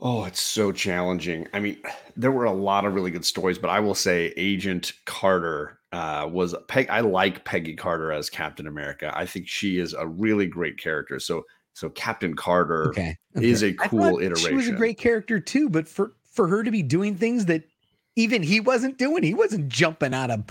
[0.01, 1.47] Oh, it's so challenging.
[1.53, 1.77] I mean,
[2.17, 6.27] there were a lot of really good stories, but I will say Agent Carter uh,
[6.29, 6.89] was Peg.
[6.89, 9.11] I like Peggy Carter as Captain America.
[9.15, 11.19] I think she is a really great character.
[11.19, 13.15] So, so Captain Carter okay.
[13.37, 13.47] Okay.
[13.47, 14.49] is a cool iteration.
[14.49, 17.63] She was a great character too, but for for her to be doing things that
[18.15, 19.23] even he wasn't doing.
[19.23, 20.43] He wasn't jumping out of,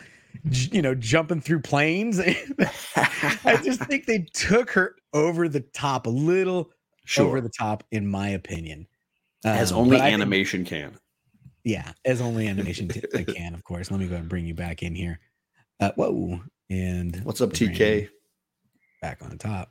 [0.44, 2.20] you know, jumping through planes.
[2.96, 6.70] I just think they took her over the top a little
[7.04, 7.26] sure.
[7.26, 8.86] over the top, in my opinion.
[9.44, 10.98] As um, only animation think, can.
[11.64, 13.90] Yeah, as only animation t- can, of course.
[13.90, 15.20] Let me go and bring you back in here.
[15.80, 16.40] Uh, whoa.
[16.70, 18.08] And what's up, TK?
[19.02, 19.70] Back on top.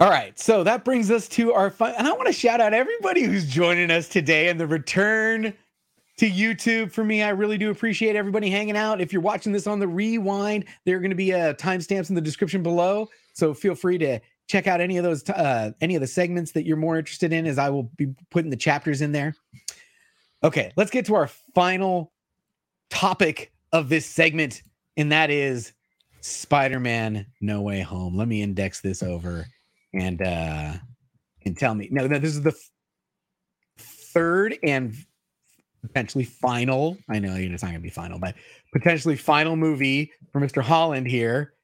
[0.00, 2.74] All right, so that brings us to our fun, and I want to shout out
[2.74, 5.54] everybody who's joining us today and the return
[6.18, 7.22] to YouTube for me.
[7.22, 9.00] I really do appreciate everybody hanging out.
[9.00, 12.16] If you're watching this on the rewind, there are going to be uh, timestamps in
[12.16, 14.18] the description below, so feel free to
[14.48, 17.46] check out any of those uh, any of the segments that you're more interested in,
[17.46, 19.34] as I will be putting the chapters in there.
[20.42, 22.12] Okay, let's get to our final
[22.90, 24.62] topic of this segment,
[24.96, 25.72] and that is
[26.20, 28.16] Spider-Man: No Way Home.
[28.16, 29.46] Let me index this over
[29.94, 30.74] and uh
[31.44, 31.88] and tell me.
[31.90, 32.70] No, no, this is the f-
[33.78, 34.94] third and
[35.82, 36.96] potentially final.
[37.08, 38.34] I know it's not gonna be final, but
[38.72, 40.62] potentially final movie for Mr.
[40.62, 41.54] Holland here.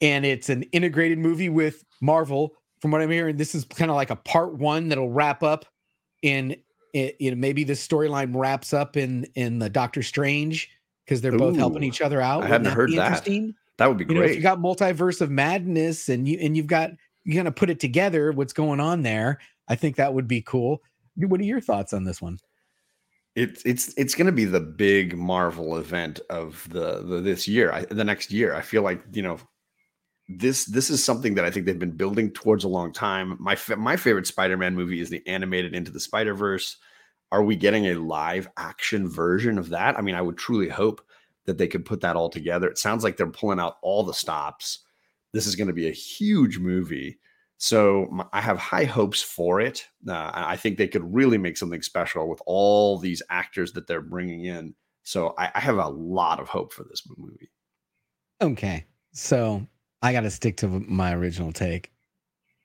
[0.00, 2.52] And it's an integrated movie with Marvel.
[2.80, 5.64] From what I'm hearing, this is kind of like a part one that'll wrap up
[6.22, 6.56] in
[6.92, 10.70] it, you know, maybe this storyline wraps up in in the Doctor Strange
[11.04, 12.44] because they're Ooh, both helping each other out.
[12.44, 13.24] I hadn't heard that.
[13.78, 14.16] That would be great.
[14.16, 16.90] You, know, you got multiverse of madness, and you and you've got
[17.24, 18.32] you're gonna put it together.
[18.32, 19.38] What's going on there?
[19.68, 20.82] I think that would be cool.
[21.16, 22.38] What are your thoughts on this one?
[23.34, 27.70] It's it's it's going to be the big Marvel event of the, the this year,
[27.70, 28.54] I, the next year.
[28.54, 29.38] I feel like you know
[30.28, 33.36] this this is something that I think they've been building towards a long time.
[33.38, 36.76] My my favorite Spider-Man movie is the animated Into the Spider-Verse.
[37.32, 39.98] Are we getting a live action version of that?
[39.98, 41.00] I mean, I would truly hope
[41.44, 42.68] that they could put that all together.
[42.68, 44.80] It sounds like they're pulling out all the stops.
[45.32, 47.18] This is going to be a huge movie.
[47.58, 49.86] So I have high hopes for it.
[50.06, 54.02] Uh, I think they could really make something special with all these actors that they're
[54.02, 54.74] bringing in.
[55.04, 57.50] So I, I have a lot of hope for this movie.
[58.42, 59.66] Okay, so
[60.02, 61.92] I got to stick to my original take.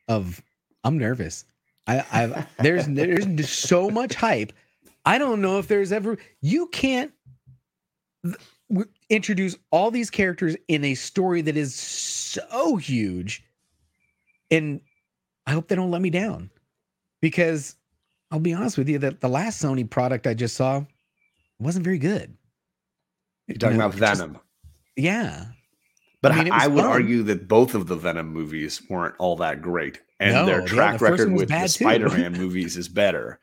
[0.07, 0.41] Of
[0.83, 1.45] I'm nervous.
[1.87, 4.53] I, I've there's there's so much hype.
[5.05, 7.11] I don't know if there's ever you can't
[9.09, 13.43] introduce all these characters in a story that is so huge
[14.49, 14.79] and
[15.45, 16.49] i hope they don't let me down
[17.21, 17.75] because
[18.31, 20.81] i'll be honest with you that the last sony product i just saw
[21.59, 22.33] wasn't very good
[23.47, 24.45] you're talking you know, about venom just,
[24.95, 25.45] yeah
[26.21, 26.91] but I, mean, I would fun.
[26.91, 30.93] argue that both of the venom movies weren't all that great and no, their track
[30.93, 33.39] yeah, the record with the spider-man movies is better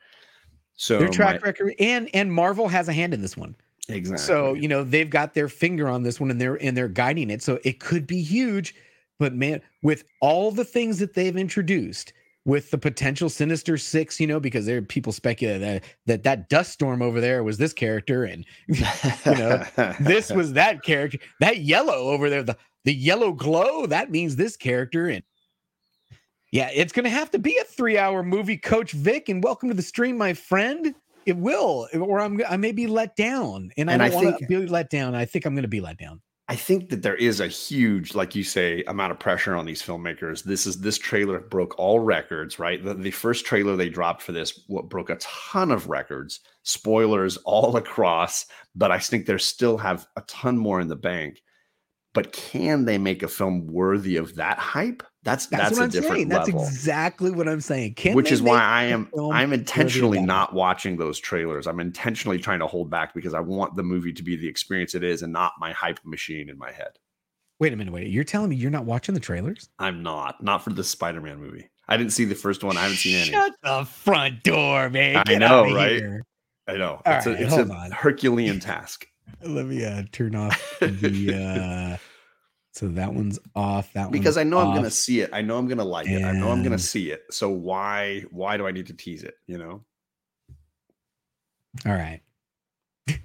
[0.75, 3.55] so their track my, record and and marvel has a hand in this one
[3.89, 4.23] Exactly.
[4.23, 7.29] So, you know, they've got their finger on this one and they're and they're guiding
[7.29, 7.41] it.
[7.41, 8.75] So it could be huge,
[9.17, 12.13] but man, with all the things that they've introduced,
[12.49, 16.49] with the potential Sinister Six, you know, because there are people speculate that, that that
[16.49, 18.81] dust storm over there was this character, and you
[19.25, 19.63] know,
[19.99, 21.19] this was that character.
[21.39, 25.07] That yellow over there, the the yellow glow, that means this character.
[25.07, 25.23] And
[26.51, 29.29] yeah, it's gonna have to be a three hour movie, Coach Vic.
[29.29, 33.15] And welcome to the stream, my friend it will, or I'm I may be let
[33.15, 35.13] down, and, and I don't want to be let down.
[35.13, 36.21] I think I'm going to be let down.
[36.49, 39.83] I think that there is a huge, like you say, amount of pressure on these
[39.83, 40.43] filmmakers.
[40.43, 42.83] This is this trailer broke all records, right?
[42.83, 47.37] The, the first trailer they dropped for this what broke a ton of records, spoilers
[47.45, 48.47] all across.
[48.75, 51.39] But I think they still have a ton more in the bank.
[52.15, 55.03] But can they make a film worthy of that hype?
[55.23, 56.29] That's that's, that's a I'm different saying.
[56.29, 56.59] level.
[56.59, 57.95] That's exactly what I'm saying.
[57.95, 61.67] Can Which is why I am I'm intentionally not watching those trailers.
[61.67, 64.95] I'm intentionally trying to hold back because I want the movie to be the experience
[64.95, 66.91] it is and not my hype machine in my head.
[67.59, 68.07] Wait a minute, wait.
[68.07, 69.69] You're telling me you're not watching the trailers?
[69.79, 70.41] I'm not.
[70.41, 71.69] Not for the Spider-Man movie.
[71.89, 72.77] I didn't see the first one.
[72.77, 73.31] I haven't seen any.
[73.31, 75.23] Shut the front door, man.
[75.25, 75.97] Get I know, right?
[75.97, 76.23] Here.
[76.67, 77.01] I know.
[77.05, 79.05] All it's right, a, it's a Herculean task.
[79.43, 81.97] Let me uh, turn off the uh
[82.79, 83.91] so that one's off.
[83.91, 84.69] That one because I know off.
[84.69, 85.29] I'm gonna see it.
[85.33, 86.23] I know I'm gonna like and...
[86.23, 86.23] it.
[86.23, 87.23] I know I'm gonna see it.
[87.29, 89.33] So why why do I need to tease it?
[89.47, 89.83] You know.
[91.85, 92.21] All right.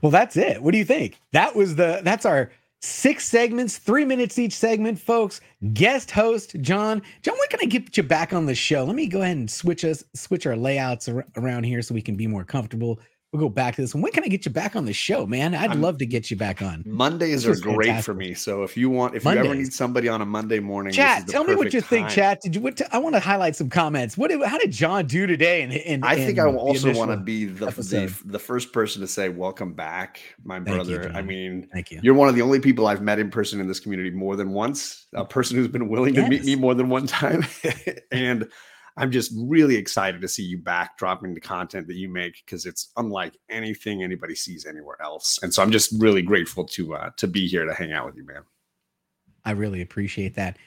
[0.00, 0.62] well, that's it.
[0.62, 1.20] What do you think?
[1.32, 5.42] That was the that's our six segments, three minutes each segment, folks.
[5.74, 7.02] Guest host John.
[7.20, 8.84] John, when can I get you back on the show?
[8.84, 12.00] Let me go ahead and switch us switch our layouts ar- around here so we
[12.00, 12.98] can be more comfortable
[13.32, 14.02] we'll go back to this one.
[14.02, 15.54] When can I get you back on the show, man?
[15.54, 16.82] I'd I'm, love to get you back on.
[16.84, 18.04] Mondays are great fantastic.
[18.04, 18.34] for me.
[18.34, 19.44] So if you want, if Mondays.
[19.44, 21.88] you ever need somebody on a Monday morning, chat, tell me what you time.
[21.88, 22.40] think, chat.
[22.40, 22.60] Did you?
[22.60, 24.16] What, I want to highlight some comments.
[24.16, 24.32] What?
[24.44, 25.62] How did John do today?
[25.62, 29.06] And, and I think I also want to be the, the, the first person to
[29.06, 31.10] say welcome back, my brother.
[31.10, 32.00] You, I mean, thank you.
[32.02, 34.52] You're one of the only people I've met in person in this community more than
[34.52, 35.06] once.
[35.12, 36.24] A person who's been willing yes.
[36.24, 37.44] to meet me more than one time,
[38.12, 38.48] and
[39.00, 42.66] I'm just really excited to see you back dropping the content that you make because
[42.66, 45.38] it's unlike anything anybody sees anywhere else.
[45.42, 48.16] And so I'm just really grateful to uh, to be here to hang out with
[48.16, 48.42] you, man.
[49.42, 50.58] I really appreciate that.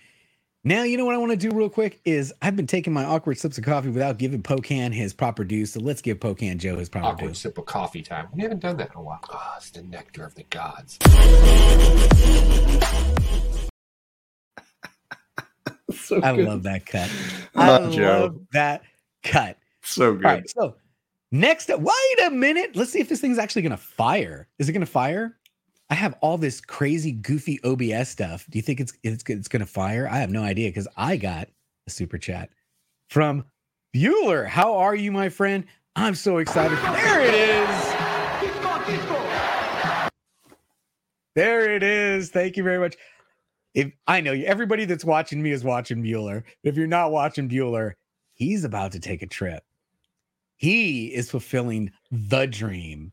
[0.63, 3.04] Now, you know what I want to do real quick is I've been taking my
[3.04, 5.67] awkward sips of coffee without giving Pocan his proper due.
[5.67, 7.34] So let's give Pocan Joe his proper awkward due.
[7.36, 8.30] sip of coffee time.
[8.34, 9.19] We haven't done that in a while.
[9.30, 10.98] Oh, it's the nectar of the gods.
[15.96, 17.10] so I love that cut.
[17.56, 18.41] I love Joe.
[18.54, 18.84] that
[19.24, 19.58] cut.
[19.82, 20.26] So good.
[20.26, 20.76] All right, so
[21.32, 22.76] next, wait a minute.
[22.76, 24.48] Let's see if this thing's actually going to fire.
[24.60, 25.38] Is it going to fire?
[25.89, 28.46] I have all this crazy, goofy OBS stuff.
[28.50, 30.08] Do you think it's it's it's going to fire?
[30.10, 31.50] I have no idea because I got
[31.86, 32.50] a super chat
[33.10, 33.46] from
[33.93, 34.48] Bueller.
[34.48, 35.65] How are you, my friend?
[35.96, 36.78] I'm so excited.
[36.80, 37.93] There it is.
[41.36, 42.30] There it is.
[42.30, 42.96] Thank you very much.
[43.73, 46.43] If I know you, everybody that's watching me is watching Bueller.
[46.63, 47.93] But if you're not watching Bueller,
[48.33, 49.63] he's about to take a trip.
[50.55, 53.12] He is fulfilling the dream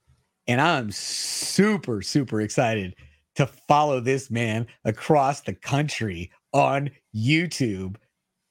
[0.50, 2.96] and I'm super, super excited
[3.36, 7.94] to follow this man across the country on YouTube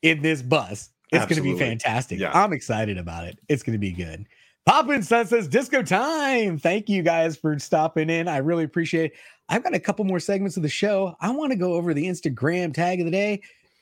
[0.01, 0.91] in this bus.
[1.11, 2.17] It's going to be fantastic.
[2.17, 2.31] Yeah.
[2.33, 3.37] I'm excited about it.
[3.49, 4.25] It's going to be good.
[4.65, 6.57] Poppin Sun says disco time.
[6.57, 8.29] Thank you guys for stopping in.
[8.29, 9.17] I really appreciate it.
[9.49, 11.15] I've got a couple more segments of the show.
[11.19, 13.41] I want to go over the Instagram tag of the day.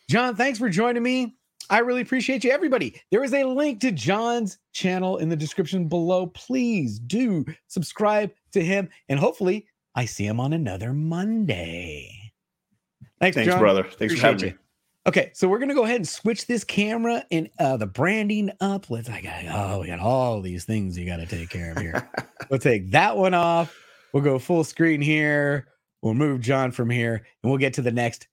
[0.10, 1.36] John, thanks for joining me.
[1.70, 3.00] I really appreciate you, everybody.
[3.12, 6.28] There is a link to John's channel in the description below.
[6.28, 12.32] Please do subscribe to him, and hopefully, I see him on another Monday.
[13.20, 13.60] Thanks, Thanks John.
[13.60, 13.84] brother.
[13.84, 14.52] Thanks appreciate for having you.
[14.52, 14.58] me.
[15.08, 18.90] Okay, so we're gonna go ahead and switch this camera and uh, the branding up.
[18.90, 19.10] Let's.
[19.10, 19.46] I got.
[19.50, 22.10] Oh, we got all these things you got to take care of here.
[22.50, 23.76] we'll take that one off.
[24.18, 25.68] We'll go full screen here.
[26.02, 28.28] We'll move John from here, and we'll get to the next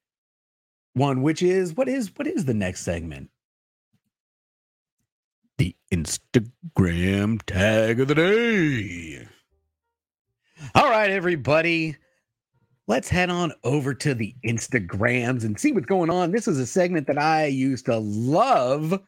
[0.94, 3.28] one, which is what is what is the next segment?
[5.58, 9.28] The Instagram tag of the day.
[10.74, 11.96] All right, everybody.
[12.86, 16.30] Let's head on over to the Instagrams and see what's going on.
[16.30, 19.02] This is a segment that I used to love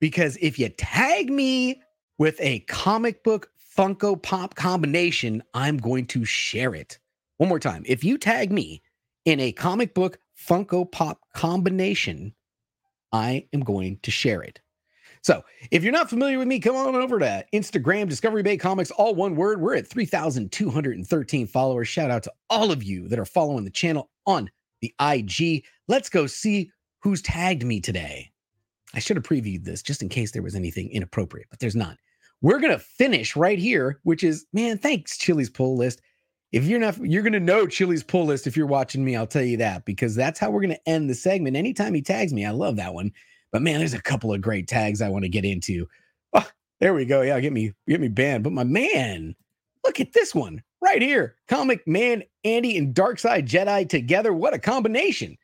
[0.00, 1.82] because if you tag me
[2.16, 6.98] with a comic book Funko Pop combination, I'm going to share it.
[7.38, 7.82] One more time.
[7.86, 8.82] If you tag me
[9.24, 12.34] in a comic book Funko Pop combination,
[13.12, 14.60] I am going to share it.
[15.22, 18.90] So, if you're not familiar with me, come on over to Instagram, Discovery Bay Comics,
[18.90, 19.60] all one word.
[19.60, 21.86] We're at 3,213 followers.
[21.86, 24.50] Shout out to all of you that are following the channel on
[24.80, 25.64] the IG.
[25.86, 28.32] Let's go see who's tagged me today.
[28.94, 31.96] I should have previewed this just in case there was anything inappropriate, but there's not.
[32.42, 36.02] We're going to finish right here, which is, man, thanks, Chili's pull list
[36.52, 39.42] if you're not you're gonna know Chili's pull list if you're watching me, I'll tell
[39.42, 41.56] you that because that's how we're gonna end the segment.
[41.56, 43.10] Anytime he tags me, I love that one.
[43.50, 45.88] But man, there's a couple of great tags I want to get into.
[46.34, 46.46] Oh,
[46.80, 47.22] there we go.
[47.22, 48.44] Yeah, get me get me banned.
[48.44, 49.34] But my man,
[49.84, 51.36] look at this one right here.
[51.48, 54.34] Comic Man Andy and Dark Side Jedi together.
[54.34, 55.38] What a combination.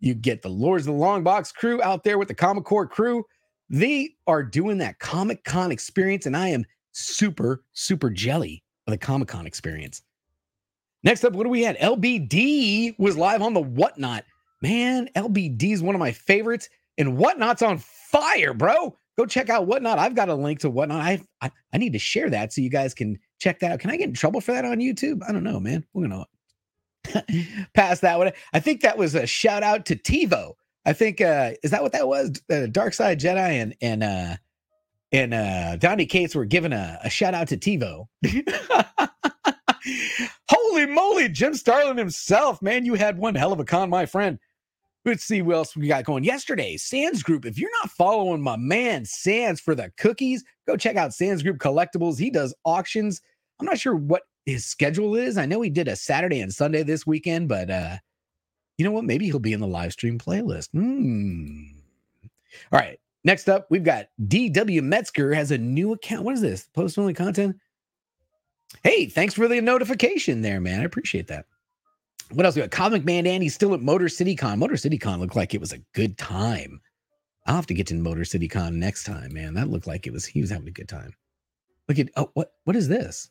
[0.00, 2.86] You get the Lords of the Long Box crew out there with the Comic Core
[2.86, 3.24] crew.
[3.70, 8.98] They are doing that Comic Con experience, and I am super, super jelly of the
[8.98, 10.02] Comic Con experience.
[11.04, 11.78] Next up, what do we had?
[11.78, 14.24] LBD was live on the Whatnot.
[14.62, 18.96] Man, LBD is one of my favorites, and Whatnot's on fire, bro.
[19.16, 19.98] Go check out Whatnot.
[19.98, 21.00] I've got a link to Whatnot.
[21.00, 23.80] I, I, I need to share that so you guys can check that out.
[23.80, 25.20] Can I get in trouble for that on YouTube?
[25.28, 25.84] I don't know, man.
[25.92, 26.26] We're gonna
[27.74, 28.32] pass that one.
[28.52, 30.54] I think that was a shout out to TiVo.
[30.88, 32.40] I think uh is that what that was?
[32.50, 34.36] Uh, Dark Side Jedi and and uh
[35.12, 38.06] and uh Donny Cates were giving a, a shout out to TiVo.
[40.48, 44.38] Holy moly, Jim Starlin himself, man, you had one hell of a con, my friend.
[45.04, 46.24] Let's see what else we got going.
[46.24, 47.44] Yesterday, Sands Group.
[47.44, 51.58] If you're not following my man Sands for the cookies, go check out Sands Group
[51.58, 52.18] Collectibles.
[52.18, 53.20] He does auctions.
[53.60, 55.36] I'm not sure what his schedule is.
[55.36, 57.98] I know he did a Saturday and Sunday this weekend, but uh,
[58.78, 59.04] you know what?
[59.04, 60.70] Maybe he'll be in the live stream playlist.
[60.70, 61.76] Hmm.
[62.72, 62.98] All right.
[63.24, 66.24] Next up, we've got DW Metzger has a new account.
[66.24, 66.68] What is this?
[66.72, 67.56] Post only content?
[68.84, 70.80] Hey, thanks for the notification there, man.
[70.80, 71.46] I appreciate that.
[72.32, 72.70] What else we got?
[72.70, 74.58] Comic Man Andy still at Motor City Con.
[74.58, 76.80] Motor City Con looked like it was a good time.
[77.46, 79.54] I'll have to get to Motor City Con next time, man.
[79.54, 81.14] That looked like it was he was having a good time.
[81.88, 83.30] Look at oh what what is this?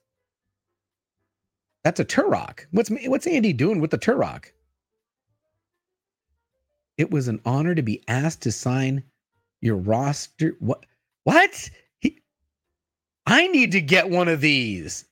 [1.83, 2.65] That's a Turok.
[2.71, 4.45] What's what's Andy doing with the Turok?
[6.97, 9.03] It was an honor to be asked to sign
[9.61, 10.55] your roster.
[10.59, 10.85] What
[11.23, 11.69] what?
[11.99, 12.19] He,
[13.25, 15.05] I need to get one of these.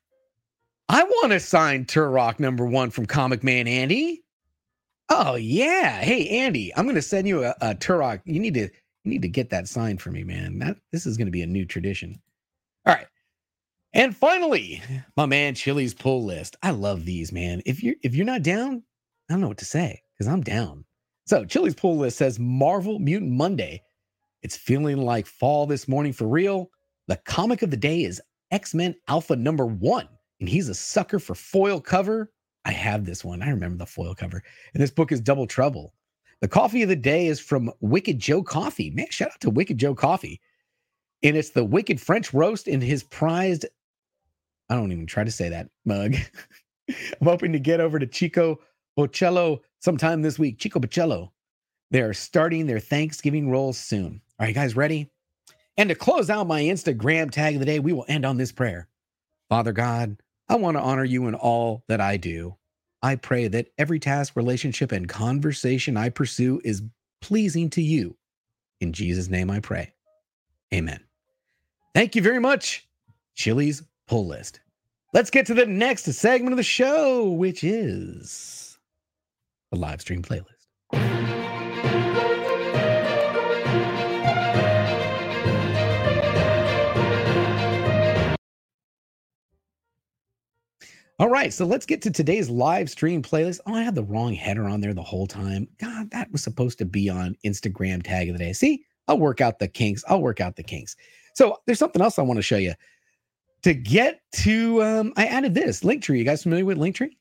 [0.90, 4.24] I want to sign Turok number one from Comic Man Andy.
[5.10, 6.00] Oh yeah.
[6.02, 8.22] Hey Andy, I'm gonna send you a, a Turok.
[8.26, 10.60] You need to You need to get that signed for me, man.
[10.60, 12.20] That this is to be a new tradition.
[12.86, 13.08] All right.
[13.94, 14.82] And finally,
[15.16, 16.56] my man Chili's pull list.
[16.64, 17.62] I love these, man.
[17.66, 18.84] If you're if you're not down,
[19.30, 20.86] I don't know what to say because I'm down.
[21.26, 23.82] So Chili's pull list says Marvel Mutant Monday.
[24.44, 26.70] It's feeling like fall this morning for real.
[27.08, 28.22] The comic of the day is
[28.52, 30.08] X-Men Alpha number one,
[30.40, 32.32] and he's a sucker for foil cover.
[32.64, 33.42] I have this one.
[33.42, 34.44] I remember the foil cover.
[34.74, 35.94] And this book is Double Trouble.
[36.42, 38.92] The coffee of the day is from Wicked Joe Coffee.
[38.92, 40.40] Man, shout out to Wicked Joe Coffee.
[41.24, 43.66] And it's the Wicked French roast in his prized,
[44.70, 46.16] I don't even try to say that mug.
[46.90, 48.60] I'm hoping to get over to Chico
[48.98, 50.58] Bocello sometime this week.
[50.58, 51.30] Chico Bocello.
[51.92, 54.20] They are starting their Thanksgiving rolls soon.
[54.40, 55.12] Are you guys ready?
[55.78, 58.52] And to close out my Instagram tag of the day, we will end on this
[58.52, 58.90] prayer
[59.48, 60.18] Father God,
[60.50, 62.56] I want to honor you in all that I do.
[63.04, 66.82] I pray that every task, relationship, and conversation I pursue is
[67.22, 68.18] pleasing to you.
[68.82, 69.94] In Jesus' name I pray.
[70.74, 71.00] Amen.
[71.94, 72.88] Thank you very much,
[73.36, 74.62] Chili's Pull List.
[75.14, 78.65] Let's get to the next segment of the show, which is
[79.76, 80.56] live stream playlist.
[91.18, 93.62] All right, so let's get to today's live stream playlist.
[93.66, 95.66] Oh, I had the wrong header on there the whole time.
[95.80, 98.52] God, that was supposed to be on Instagram tag of the day.
[98.52, 100.04] See, I'll work out the kinks.
[100.10, 100.98] I'll work out the kinks.
[101.34, 102.74] So there's something else I want to show you.
[103.64, 106.18] To get to, um, I added this Linktree.
[106.18, 107.12] You guys familiar with Linktree?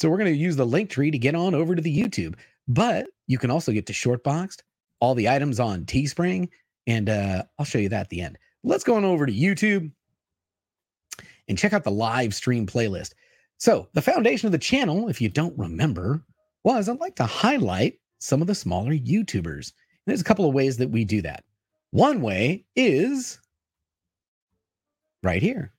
[0.00, 2.36] So we're going to use the link tree to get on over to the YouTube.
[2.66, 4.62] But you can also get to Shortboxed,
[4.98, 6.48] all the items on Teespring,
[6.86, 8.38] and uh, I'll show you that at the end.
[8.64, 9.90] Let's go on over to YouTube
[11.48, 13.12] and check out the live stream playlist.
[13.58, 16.24] So, the foundation of the channel, if you don't remember,
[16.64, 19.72] was I'd like to highlight some of the smaller YouTubers.
[19.72, 21.44] And there's a couple of ways that we do that.
[21.90, 23.38] One way is
[25.22, 25.74] right here.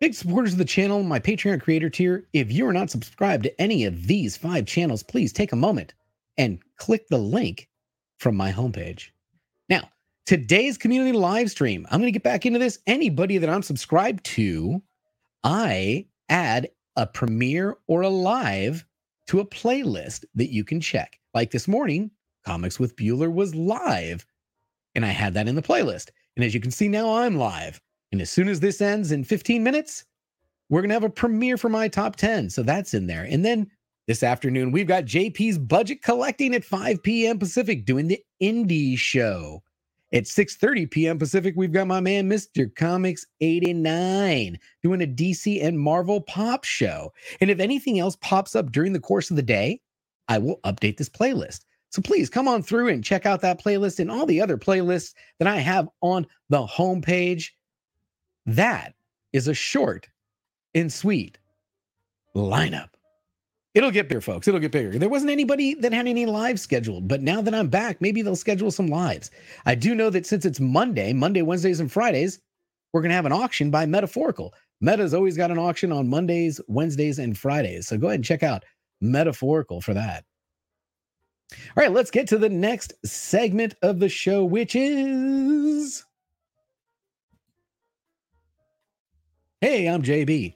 [0.00, 2.26] Big supporters of the channel, my Patreon creator tier.
[2.32, 5.92] If you are not subscribed to any of these five channels, please take a moment
[6.38, 7.68] and click the link
[8.18, 9.10] from my homepage.
[9.68, 9.90] Now,
[10.24, 12.78] today's community live stream, I'm going to get back into this.
[12.86, 14.80] Anybody that I'm subscribed to,
[15.44, 18.86] I add a premiere or a live
[19.26, 21.18] to a playlist that you can check.
[21.34, 22.10] Like this morning,
[22.46, 24.24] Comics with Bueller was live,
[24.94, 26.08] and I had that in the playlist.
[26.36, 27.82] And as you can see now, I'm live.
[28.12, 30.04] And as soon as this ends in 15 minutes,
[30.68, 32.50] we're going to have a premiere for my top 10.
[32.50, 33.24] So that's in there.
[33.24, 33.70] And then
[34.06, 37.38] this afternoon, we've got JP's budget collecting at 5 p.m.
[37.38, 39.62] Pacific doing the indie show.
[40.12, 41.18] At 6:30 p.m.
[41.20, 42.74] Pacific, we've got my man Mr.
[42.74, 47.12] Comics 89 doing a DC and Marvel pop show.
[47.40, 49.80] And if anything else pops up during the course of the day,
[50.26, 51.60] I will update this playlist.
[51.90, 55.14] So please come on through and check out that playlist and all the other playlists
[55.38, 57.50] that I have on the homepage.
[58.46, 58.94] That
[59.32, 60.08] is a short
[60.74, 61.38] and sweet
[62.34, 62.90] lineup.
[63.74, 64.48] It'll get bigger, folks.
[64.48, 64.98] It'll get bigger.
[64.98, 68.34] There wasn't anybody that had any lives scheduled, but now that I'm back, maybe they'll
[68.34, 69.30] schedule some lives.
[69.64, 72.40] I do know that since it's Monday, Monday, Wednesdays, and Fridays,
[72.92, 74.54] we're going to have an auction by Metaphorical.
[74.80, 77.86] Meta's always got an auction on Mondays, Wednesdays, and Fridays.
[77.86, 78.64] So go ahead and check out
[79.00, 80.24] Metaphorical for that.
[81.52, 86.04] All right, let's get to the next segment of the show, which is.
[89.60, 90.54] Hey, I'm JB.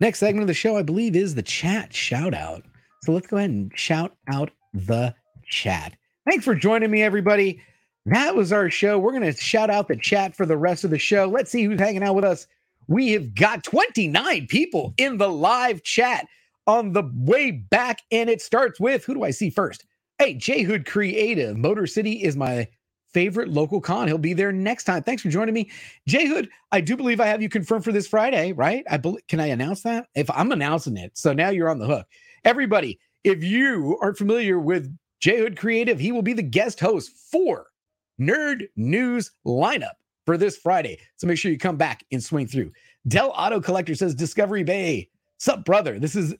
[0.00, 2.64] Next segment of the show, I believe, is the chat shout out.
[3.04, 5.94] So let's go ahead and shout out the chat.
[6.28, 7.62] Thanks for joining me, everybody.
[8.06, 8.98] That was our show.
[8.98, 11.28] We're going to shout out the chat for the rest of the show.
[11.28, 12.48] Let's see who's hanging out with us.
[12.88, 16.26] We have got 29 people in the live chat
[16.66, 19.84] on the way back, and it starts with who do I see first?
[20.18, 21.56] Hey, J Hood Creative.
[21.56, 22.66] Motor City is my
[23.12, 24.08] favorite local con.
[24.08, 25.02] He'll be there next time.
[25.02, 25.70] Thanks for joining me.
[26.06, 28.84] Jay Hood, I do believe I have you confirmed for this Friday, right?
[28.90, 30.06] I believe, can I announce that?
[30.14, 31.16] If I'm announcing it.
[31.16, 32.06] So now you're on the hook.
[32.44, 37.12] Everybody, if you aren't familiar with Jay Hood Creative, he will be the guest host
[37.30, 37.66] for
[38.20, 39.94] Nerd News lineup
[40.26, 40.98] for this Friday.
[41.16, 42.72] So make sure you come back and swing through.
[43.08, 45.08] Dell Auto Collector says Discovery Bay.
[45.38, 45.98] Sup, brother?
[45.98, 46.34] This is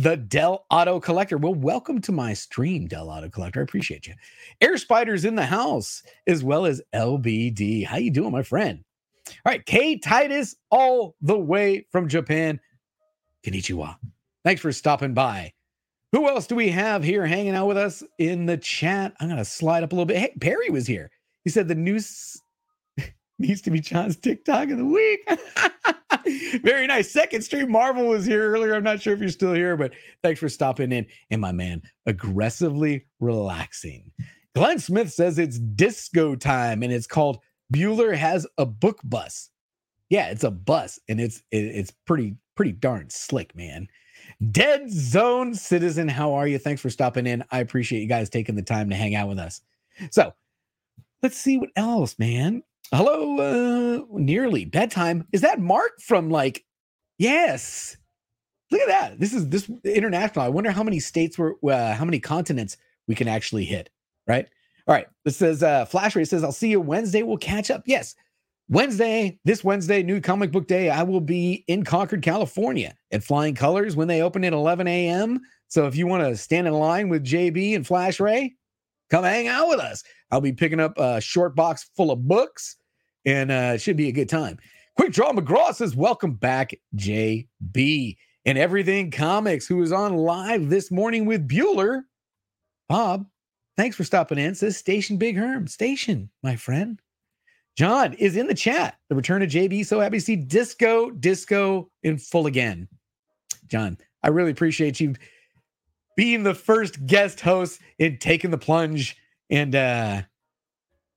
[0.00, 1.36] the Dell Auto Collector.
[1.36, 3.60] Well, welcome to my stream, Dell Auto Collector.
[3.60, 4.14] I appreciate you.
[4.62, 7.84] Air Spiders in the house, as well as LBD.
[7.84, 8.82] How you doing, my friend?
[9.28, 12.58] All right, K Titus, all the way from Japan.
[13.44, 13.96] Konnichiwa.
[14.42, 15.52] Thanks for stopping by.
[16.12, 19.12] Who else do we have here hanging out with us in the chat?
[19.20, 20.16] I'm gonna slide up a little bit.
[20.16, 21.10] Hey, Perry was here.
[21.44, 22.40] He said the news
[23.38, 25.28] needs to be John's TikTok of the week.
[26.62, 27.10] Very nice.
[27.10, 28.74] Second stream Marvel was here earlier.
[28.74, 31.06] I'm not sure if you're still here, but thanks for stopping in.
[31.30, 34.10] And my man, aggressively relaxing.
[34.54, 37.38] Glenn Smith says it's disco time and it's called
[37.72, 39.50] Bueller has a book bus.
[40.08, 43.88] Yeah, it's a bus and it's it, it's pretty pretty darn slick, man.
[44.50, 46.58] Dead Zone Citizen, how are you?
[46.58, 47.44] Thanks for stopping in.
[47.50, 49.60] I appreciate you guys taking the time to hang out with us.
[50.10, 50.32] So,
[51.22, 52.62] let's see what else, man.
[52.92, 55.24] Hello, uh, nearly bedtime.
[55.32, 56.64] Is that Mark from like?
[57.18, 57.96] Yes.
[58.72, 59.20] Look at that.
[59.20, 60.44] This is this international.
[60.44, 62.76] I wonder how many states were, uh, how many continents
[63.06, 63.90] we can actually hit.
[64.26, 64.48] Right.
[64.88, 65.06] All right.
[65.24, 67.22] This says uh, Flash Ray says, "I'll see you Wednesday.
[67.22, 68.16] We'll catch up." Yes.
[68.68, 73.54] Wednesday, this Wednesday, new comic book day, I will be in Concord, California at Flying
[73.54, 75.40] Colors when they open at 11 a.m.
[75.68, 78.54] So if you want to stand in line with JB and Flash Ray,
[79.10, 80.04] come hang out with us.
[80.30, 82.76] I'll be picking up a short box full of books
[83.24, 84.58] and uh, should be a good time.
[84.96, 90.90] Quick Draw McGraw says, Welcome back, JB and Everything Comics, who is on live this
[90.90, 92.02] morning with Bueller.
[92.88, 93.26] Bob,
[93.76, 94.54] thanks for stopping in.
[94.54, 95.66] Says Station Big Herm.
[95.66, 97.00] Station, my friend.
[97.76, 98.98] John is in the chat.
[99.08, 99.86] The return of JB.
[99.86, 102.88] So happy to see Disco, Disco in full again.
[103.68, 105.14] John, I really appreciate you
[106.16, 109.16] being the first guest host and taking the plunge.
[109.48, 110.22] And uh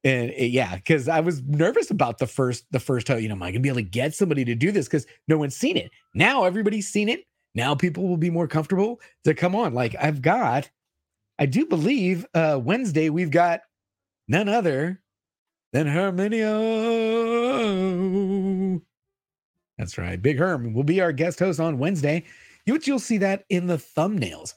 [0.04, 3.22] and uh, yeah, because I was nervous about the first the first host.
[3.22, 4.88] You know, am I gonna be able to get somebody to do this?
[4.88, 5.92] Because no one's seen it.
[6.14, 7.22] Now everybody's seen it.
[7.56, 9.74] Now people will be more comfortable to come on.
[9.74, 10.70] Like I've got,
[11.40, 13.62] I do believe uh Wednesday we've got
[14.28, 15.02] none other
[15.72, 16.52] than Herminio.
[19.78, 20.22] That's right.
[20.22, 22.24] Big Herm will be our guest host on Wednesday.
[22.66, 24.54] You you'll see that in the thumbnails.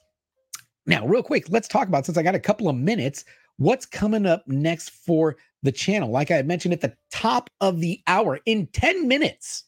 [0.86, 3.24] Now, real quick, let's talk about since I got a couple of minutes,
[3.58, 6.10] what's coming up next for the channel.
[6.10, 9.64] Like I mentioned at the top of the hour, in 10 minutes,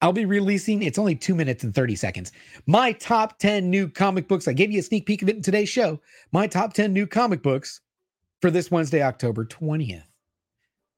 [0.00, 2.32] I'll be releasing, it's only two minutes and 30 seconds.
[2.66, 4.48] My top 10 new comic books.
[4.48, 6.00] I gave you a sneak peek of it in today's show.
[6.32, 7.80] My top 10 new comic books
[8.40, 10.02] for this Wednesday, October 20th.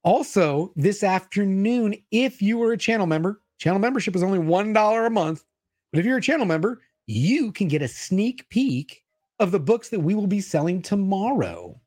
[0.04, 5.10] Also, this afternoon, if you are a channel member, channel membership is only $1 a
[5.10, 5.44] month.
[5.92, 9.02] But if you're a channel member, you can get a sneak peek
[9.38, 11.78] of the books that we will be selling tomorrow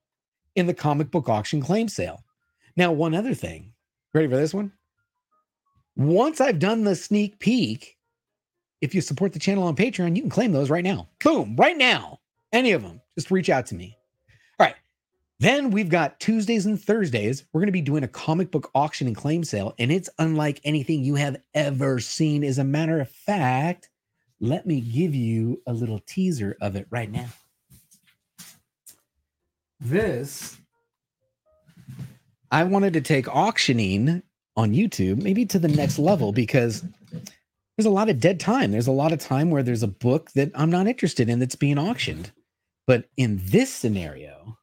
[0.57, 2.23] in the comic book auction claim sale.
[2.75, 3.73] Now, one other thing.
[4.13, 4.71] Ready for this one?
[5.95, 7.97] Once I've done the sneak peek,
[8.81, 11.07] if you support the channel on Patreon, you can claim those right now.
[11.23, 12.19] Boom, right now.
[12.51, 13.01] Any of them.
[13.15, 13.97] Just reach out to me.
[14.59, 14.75] All right.
[15.39, 17.43] Then we've got Tuesdays and Thursdays.
[17.51, 20.61] We're going to be doing a comic book auction and claim sale, and it's unlike
[20.63, 22.43] anything you have ever seen.
[22.43, 23.89] As a matter of fact,
[24.39, 27.27] let me give you a little teaser of it right now.
[29.79, 30.57] This,
[32.51, 34.23] I wanted to take auctioning
[34.55, 36.83] on YouTube maybe to the next level because
[37.77, 38.71] there's a lot of dead time.
[38.71, 41.55] There's a lot of time where there's a book that I'm not interested in that's
[41.55, 42.31] being auctioned.
[42.87, 44.57] But in this scenario,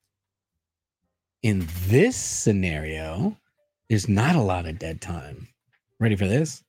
[1.43, 3.37] in this scenario,
[3.89, 5.47] there's not a lot of dead time.
[6.01, 6.65] Ready for this?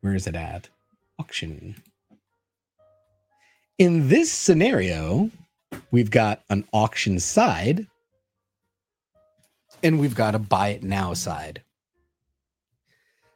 [0.00, 0.68] Where is it at?
[1.18, 1.76] Auction.
[3.78, 5.30] In this scenario,
[5.90, 7.86] we've got an auction side
[9.82, 11.62] and we've got a buy it now side.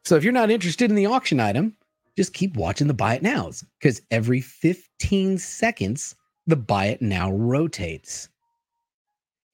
[0.05, 1.77] So if you're not interested in the auction item,
[2.17, 6.15] just keep watching the buy it nows because every 15 seconds,
[6.47, 8.29] the buy it now rotates.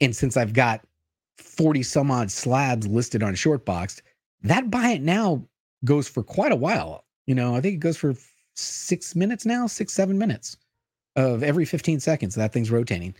[0.00, 0.80] And since I've got
[1.36, 4.00] 40 some odd slabs listed on Shortboxed,
[4.42, 5.44] that buy it now
[5.84, 7.04] goes for quite a while.
[7.26, 8.14] You know, I think it goes for
[8.54, 10.56] six minutes now, six, seven minutes
[11.18, 12.36] of every 15 seconds.
[12.36, 13.14] That thing's rotating.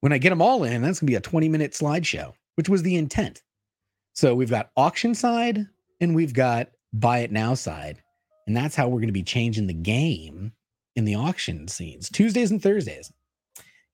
[0.00, 2.68] When I get them all in, that's going to be a 20 minute slideshow, which
[2.68, 3.42] was the intent.
[4.12, 5.66] So we've got auction side
[6.00, 8.02] and we've got buy it now side.
[8.48, 10.52] And that's how we're going to be changing the game
[10.96, 13.12] in the auction scenes Tuesdays and Thursdays.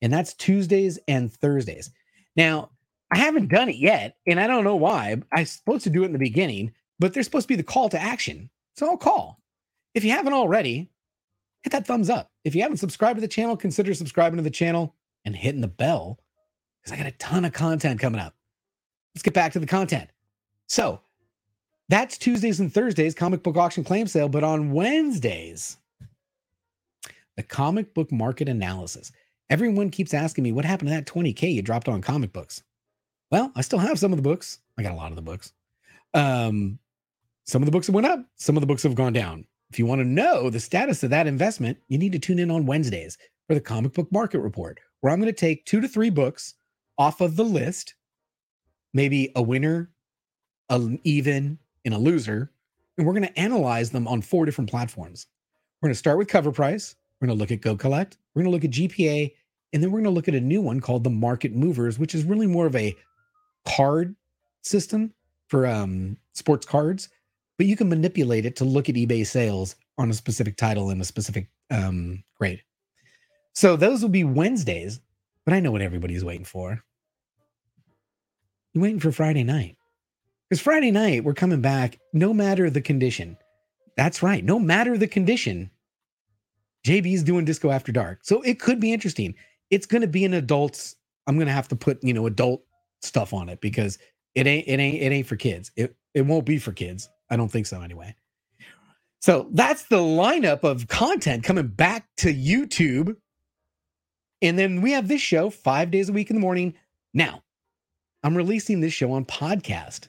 [0.00, 1.90] And that's Tuesdays and Thursdays.
[2.34, 2.70] Now,
[3.12, 5.16] I haven't done it yet, and I don't know why.
[5.32, 7.88] I'm supposed to do it in the beginning, but there's supposed to be the call
[7.90, 8.48] to action.
[8.76, 9.40] So I'll call.
[9.94, 10.90] If you haven't already,
[11.62, 12.30] hit that thumbs up.
[12.44, 14.94] If you haven't subscribed to the channel, consider subscribing to the channel
[15.24, 16.18] and hitting the bell
[16.80, 18.34] because I got a ton of content coming up.
[19.14, 20.10] Let's get back to the content.
[20.66, 21.00] So
[21.88, 24.28] that's Tuesdays and Thursdays, comic book auction claim sale.
[24.28, 25.76] But on Wednesdays,
[27.36, 29.12] the comic book market analysis.
[29.50, 32.62] Everyone keeps asking me what happened to that 20K you dropped on comic books.
[33.30, 34.58] Well, I still have some of the books.
[34.76, 35.52] I got a lot of the books.
[36.14, 36.78] Um,
[37.46, 39.46] some of the books have went up, some of the books have gone down.
[39.70, 42.50] If you want to know the status of that investment, you need to tune in
[42.50, 45.88] on Wednesdays for the comic book market report, where I'm going to take two to
[45.88, 46.54] three books
[46.96, 47.94] off of the list,
[48.94, 49.90] maybe a winner,
[50.70, 52.50] an even, and a loser,
[52.96, 55.26] and we're going to analyze them on four different platforms.
[55.80, 56.96] We're going to start with cover price.
[57.20, 58.16] We're going to look at Go Collect.
[58.34, 59.32] We're going to look at GPA
[59.72, 62.14] And then we're going to look at a new one called the Market Movers, which
[62.14, 62.96] is really more of a
[63.66, 64.16] card
[64.62, 65.12] system
[65.48, 67.08] for um, sports cards,
[67.58, 71.00] but you can manipulate it to look at eBay sales on a specific title and
[71.00, 72.62] a specific um, grade.
[73.52, 75.00] So those will be Wednesdays,
[75.44, 76.82] but I know what everybody's waiting for.
[78.72, 79.76] You're waiting for Friday night.
[80.48, 83.36] Because Friday night, we're coming back no matter the condition.
[83.96, 84.44] That's right.
[84.44, 85.70] No matter the condition,
[86.86, 88.20] JB's doing disco after dark.
[88.22, 89.34] So it could be interesting.
[89.70, 90.94] It's going to be an adults.
[91.26, 92.62] I'm going to have to put, you know, adult
[93.02, 93.98] stuff on it because
[94.34, 95.72] it ain't it ain't it ain't for kids.
[95.76, 97.08] It it won't be for kids.
[97.30, 98.14] I don't think so anyway.
[99.20, 103.16] So that's the lineup of content coming back to YouTube.
[104.40, 106.74] And then we have this show 5 days a week in the morning.
[107.12, 107.42] Now,
[108.22, 110.08] I'm releasing this show on podcast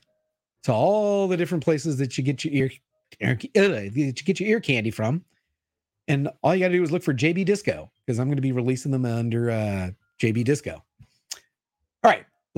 [0.63, 2.71] to all the different places that you get your ear,
[3.55, 5.23] ear you get your ear candy from.
[6.07, 8.41] And all you got to do is look for JB Disco because I'm going to
[8.41, 10.83] be releasing them under uh, JB Disco.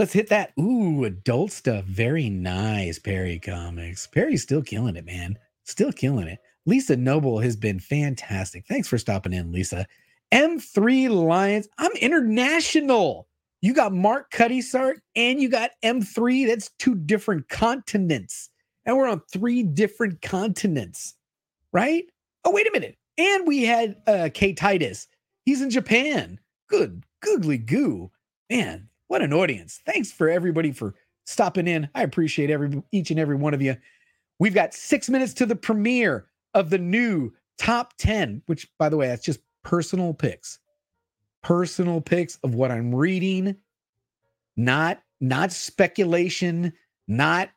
[0.01, 0.53] Let's hit that.
[0.59, 1.85] Ooh, adult stuff.
[1.85, 4.07] Very nice, Perry Comics.
[4.07, 5.37] Perry's still killing it, man.
[5.63, 6.39] Still killing it.
[6.65, 8.65] Lisa Noble has been fantastic.
[8.65, 9.85] Thanks for stopping in, Lisa.
[10.31, 11.69] M3 Lions.
[11.77, 13.27] I'm international.
[13.61, 16.47] You got Mark Cuttysart and you got M3.
[16.47, 18.49] That's two different continents.
[18.87, 21.13] And we're on three different continents,
[21.73, 22.05] right?
[22.43, 22.97] Oh, wait a minute.
[23.19, 25.07] And we had uh K Titus.
[25.45, 26.39] He's in Japan.
[26.69, 28.09] Good googly goo.
[28.49, 29.81] Man, what an audience.
[29.85, 30.95] Thanks for everybody for
[31.25, 31.89] stopping in.
[31.93, 33.75] I appreciate every each and every one of you.
[34.39, 38.95] We've got six minutes to the premiere of the new top 10, which by the
[38.95, 40.59] way, that's just personal picks
[41.43, 43.57] personal picks of what I'm reading,
[44.55, 46.71] not not speculation,
[47.09, 47.49] not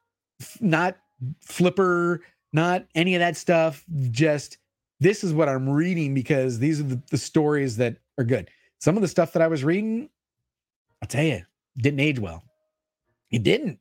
[0.61, 0.97] not
[1.41, 3.85] flipper, not any of that stuff.
[4.11, 4.59] Just
[4.99, 8.51] this is what I'm reading because these are the, the stories that are good.
[8.81, 10.09] Some of the stuff that I was reading,
[11.05, 11.43] I'll tell you,
[11.77, 12.43] didn't age well.
[13.31, 13.79] It didn't.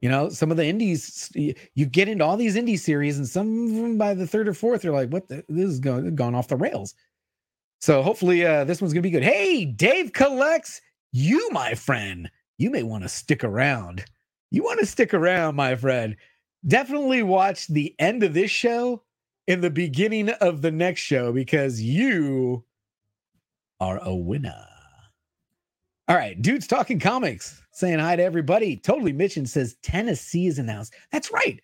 [0.00, 3.96] You know, some of the indies, you get into all these indie series, and some
[3.96, 5.28] by the third or fourth, you're like, "What?
[5.28, 6.96] The, this is going gone off the rails."
[7.80, 9.22] So hopefully uh, this one's gonna be good.
[9.22, 10.80] Hey, Dave collects.
[11.12, 14.04] You, my friend, you may want to stick around.
[14.50, 16.16] You want to stick around, my friend.
[16.66, 19.04] Definitely watch the end of this show
[19.46, 22.64] in the beginning of the next show because you
[23.78, 24.66] are a winner.
[26.06, 28.76] All right, dudes talking comics, saying hi to everybody.
[28.76, 30.94] Totally Mitchin says Tennessee is announced.
[31.10, 31.58] That's right.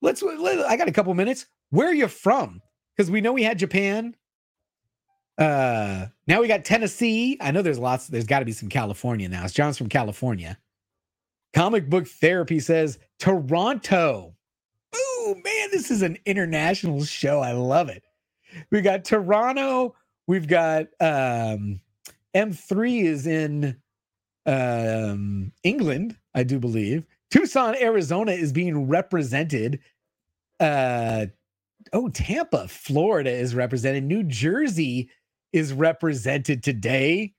[0.00, 0.22] Let's.
[0.22, 1.46] Let, I got a couple minutes.
[1.70, 2.60] Where are you from?
[2.96, 4.14] Because we know we had Japan.
[5.38, 7.36] Uh, now we got Tennessee.
[7.40, 8.06] I know there's lots.
[8.06, 9.44] There's got to be some California now.
[9.44, 10.56] It's John's from California.
[11.52, 14.34] Comic book therapy says Toronto.
[14.94, 17.40] Oh man, this is an international show.
[17.40, 18.04] I love it.
[18.70, 19.96] We got Toronto.
[20.28, 21.80] We've got um,
[22.38, 23.76] M3 is in
[24.46, 27.04] um, England, I do believe.
[27.30, 29.80] Tucson, Arizona is being represented.
[30.60, 31.26] Uh,
[31.92, 34.04] oh, Tampa, Florida is represented.
[34.04, 35.10] New Jersey
[35.52, 37.34] is represented today.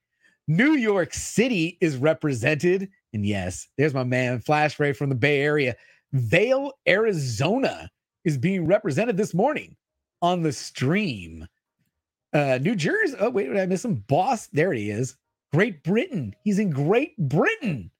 [0.46, 2.88] New York City is represented.
[3.14, 5.76] And yes, there's my man, Flash Ray from the Bay Area.
[6.12, 7.90] Vail, Arizona
[8.24, 9.76] is being represented this morning
[10.20, 11.46] on the stream.
[12.32, 13.16] Uh, New Jersey.
[13.18, 14.04] Oh, wait, did I miss him?
[14.06, 14.46] Boss.
[14.48, 15.16] There he is.
[15.52, 16.34] Great Britain.
[16.44, 17.90] He's in Great Britain.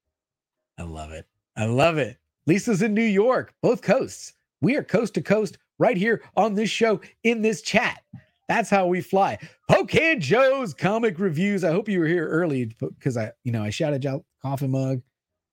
[0.78, 1.26] I love it.
[1.56, 2.16] I love it.
[2.46, 4.32] Lisa's in New York, both coasts.
[4.60, 8.02] We are coast to coast right here on this show in this chat.
[8.48, 9.38] That's how we fly.
[9.70, 11.62] Pocan Joe's comic reviews.
[11.64, 15.02] I hope you were here early because I, you know, I shouted out coffee mug.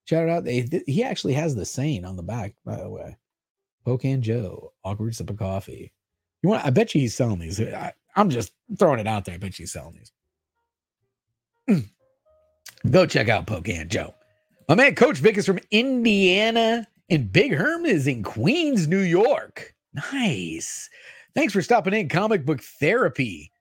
[0.05, 0.45] Shout out.
[0.45, 3.17] They, he actually has the saying on the back, by the way.
[3.85, 5.91] Pocan Joe, awkward sip of coffee.
[6.41, 6.65] You want?
[6.65, 7.59] I bet you he's selling these.
[7.61, 9.35] I, am just throwing it out there.
[9.35, 10.11] I bet you he's selling these.
[12.89, 14.13] Go check out Pocan Joe.
[14.69, 19.73] My man, Coach Vic is from Indiana, and Big Herm is in Queens, New York.
[20.11, 20.89] Nice.
[21.35, 23.51] Thanks for stopping in, Comic Book Therapy.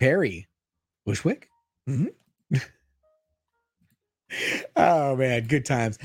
[0.00, 0.48] Perry
[1.06, 1.48] Bushwick.
[1.88, 2.56] Mm-hmm.
[4.76, 5.98] oh man, good times.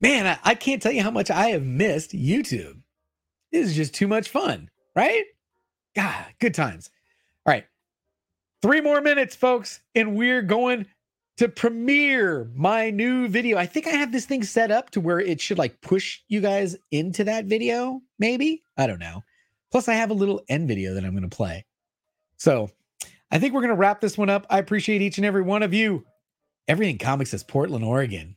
[0.00, 2.80] Man, I, I can't tell you how much I have missed YouTube.
[3.52, 5.24] This is just too much fun, right?
[5.94, 6.90] God, good times.
[7.46, 7.66] All right.
[8.62, 10.86] Three more minutes, folks, and we're going
[11.38, 13.56] to premiere my new video.
[13.56, 16.40] I think I have this thing set up to where it should like push you
[16.40, 18.62] guys into that video, maybe.
[18.76, 19.22] I don't know.
[19.70, 21.64] Plus, I have a little end video that I'm going to play.
[22.36, 22.68] So
[23.30, 24.46] I think we're going to wrap this one up.
[24.50, 26.04] I appreciate each and every one of you.
[26.68, 28.36] Everything Comics is Portland, Oregon.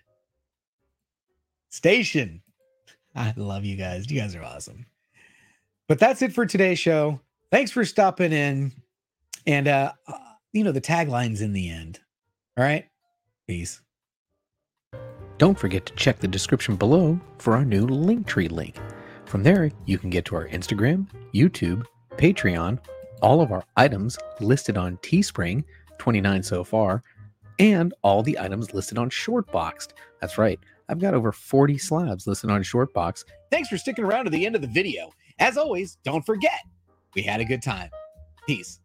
[1.69, 2.41] Station.
[3.15, 4.09] I love you guys.
[4.09, 4.85] You guys are awesome.
[5.87, 7.19] But that's it for today's show.
[7.53, 8.71] Thanks for stopping in.
[9.45, 9.91] And uh,
[10.53, 11.99] you know, the tagline's in the end.
[12.57, 12.87] All right.
[13.47, 13.79] Peace.
[15.37, 18.77] Don't forget to check the description below for our new Linktree link.
[19.25, 21.85] From there, you can get to our Instagram, YouTube,
[22.17, 22.79] Patreon,
[23.21, 25.63] all of our items listed on Teespring,
[25.99, 27.03] 29 so far,
[27.59, 29.89] and all the items listed on Shortboxed.
[30.21, 33.25] That's right, I've got over 40 slabs listed on Shortbox.
[33.51, 35.11] Thanks for sticking around to the end of the video.
[35.39, 36.59] As always, don't forget,
[37.15, 37.89] we had a good time.
[38.47, 38.79] Peace.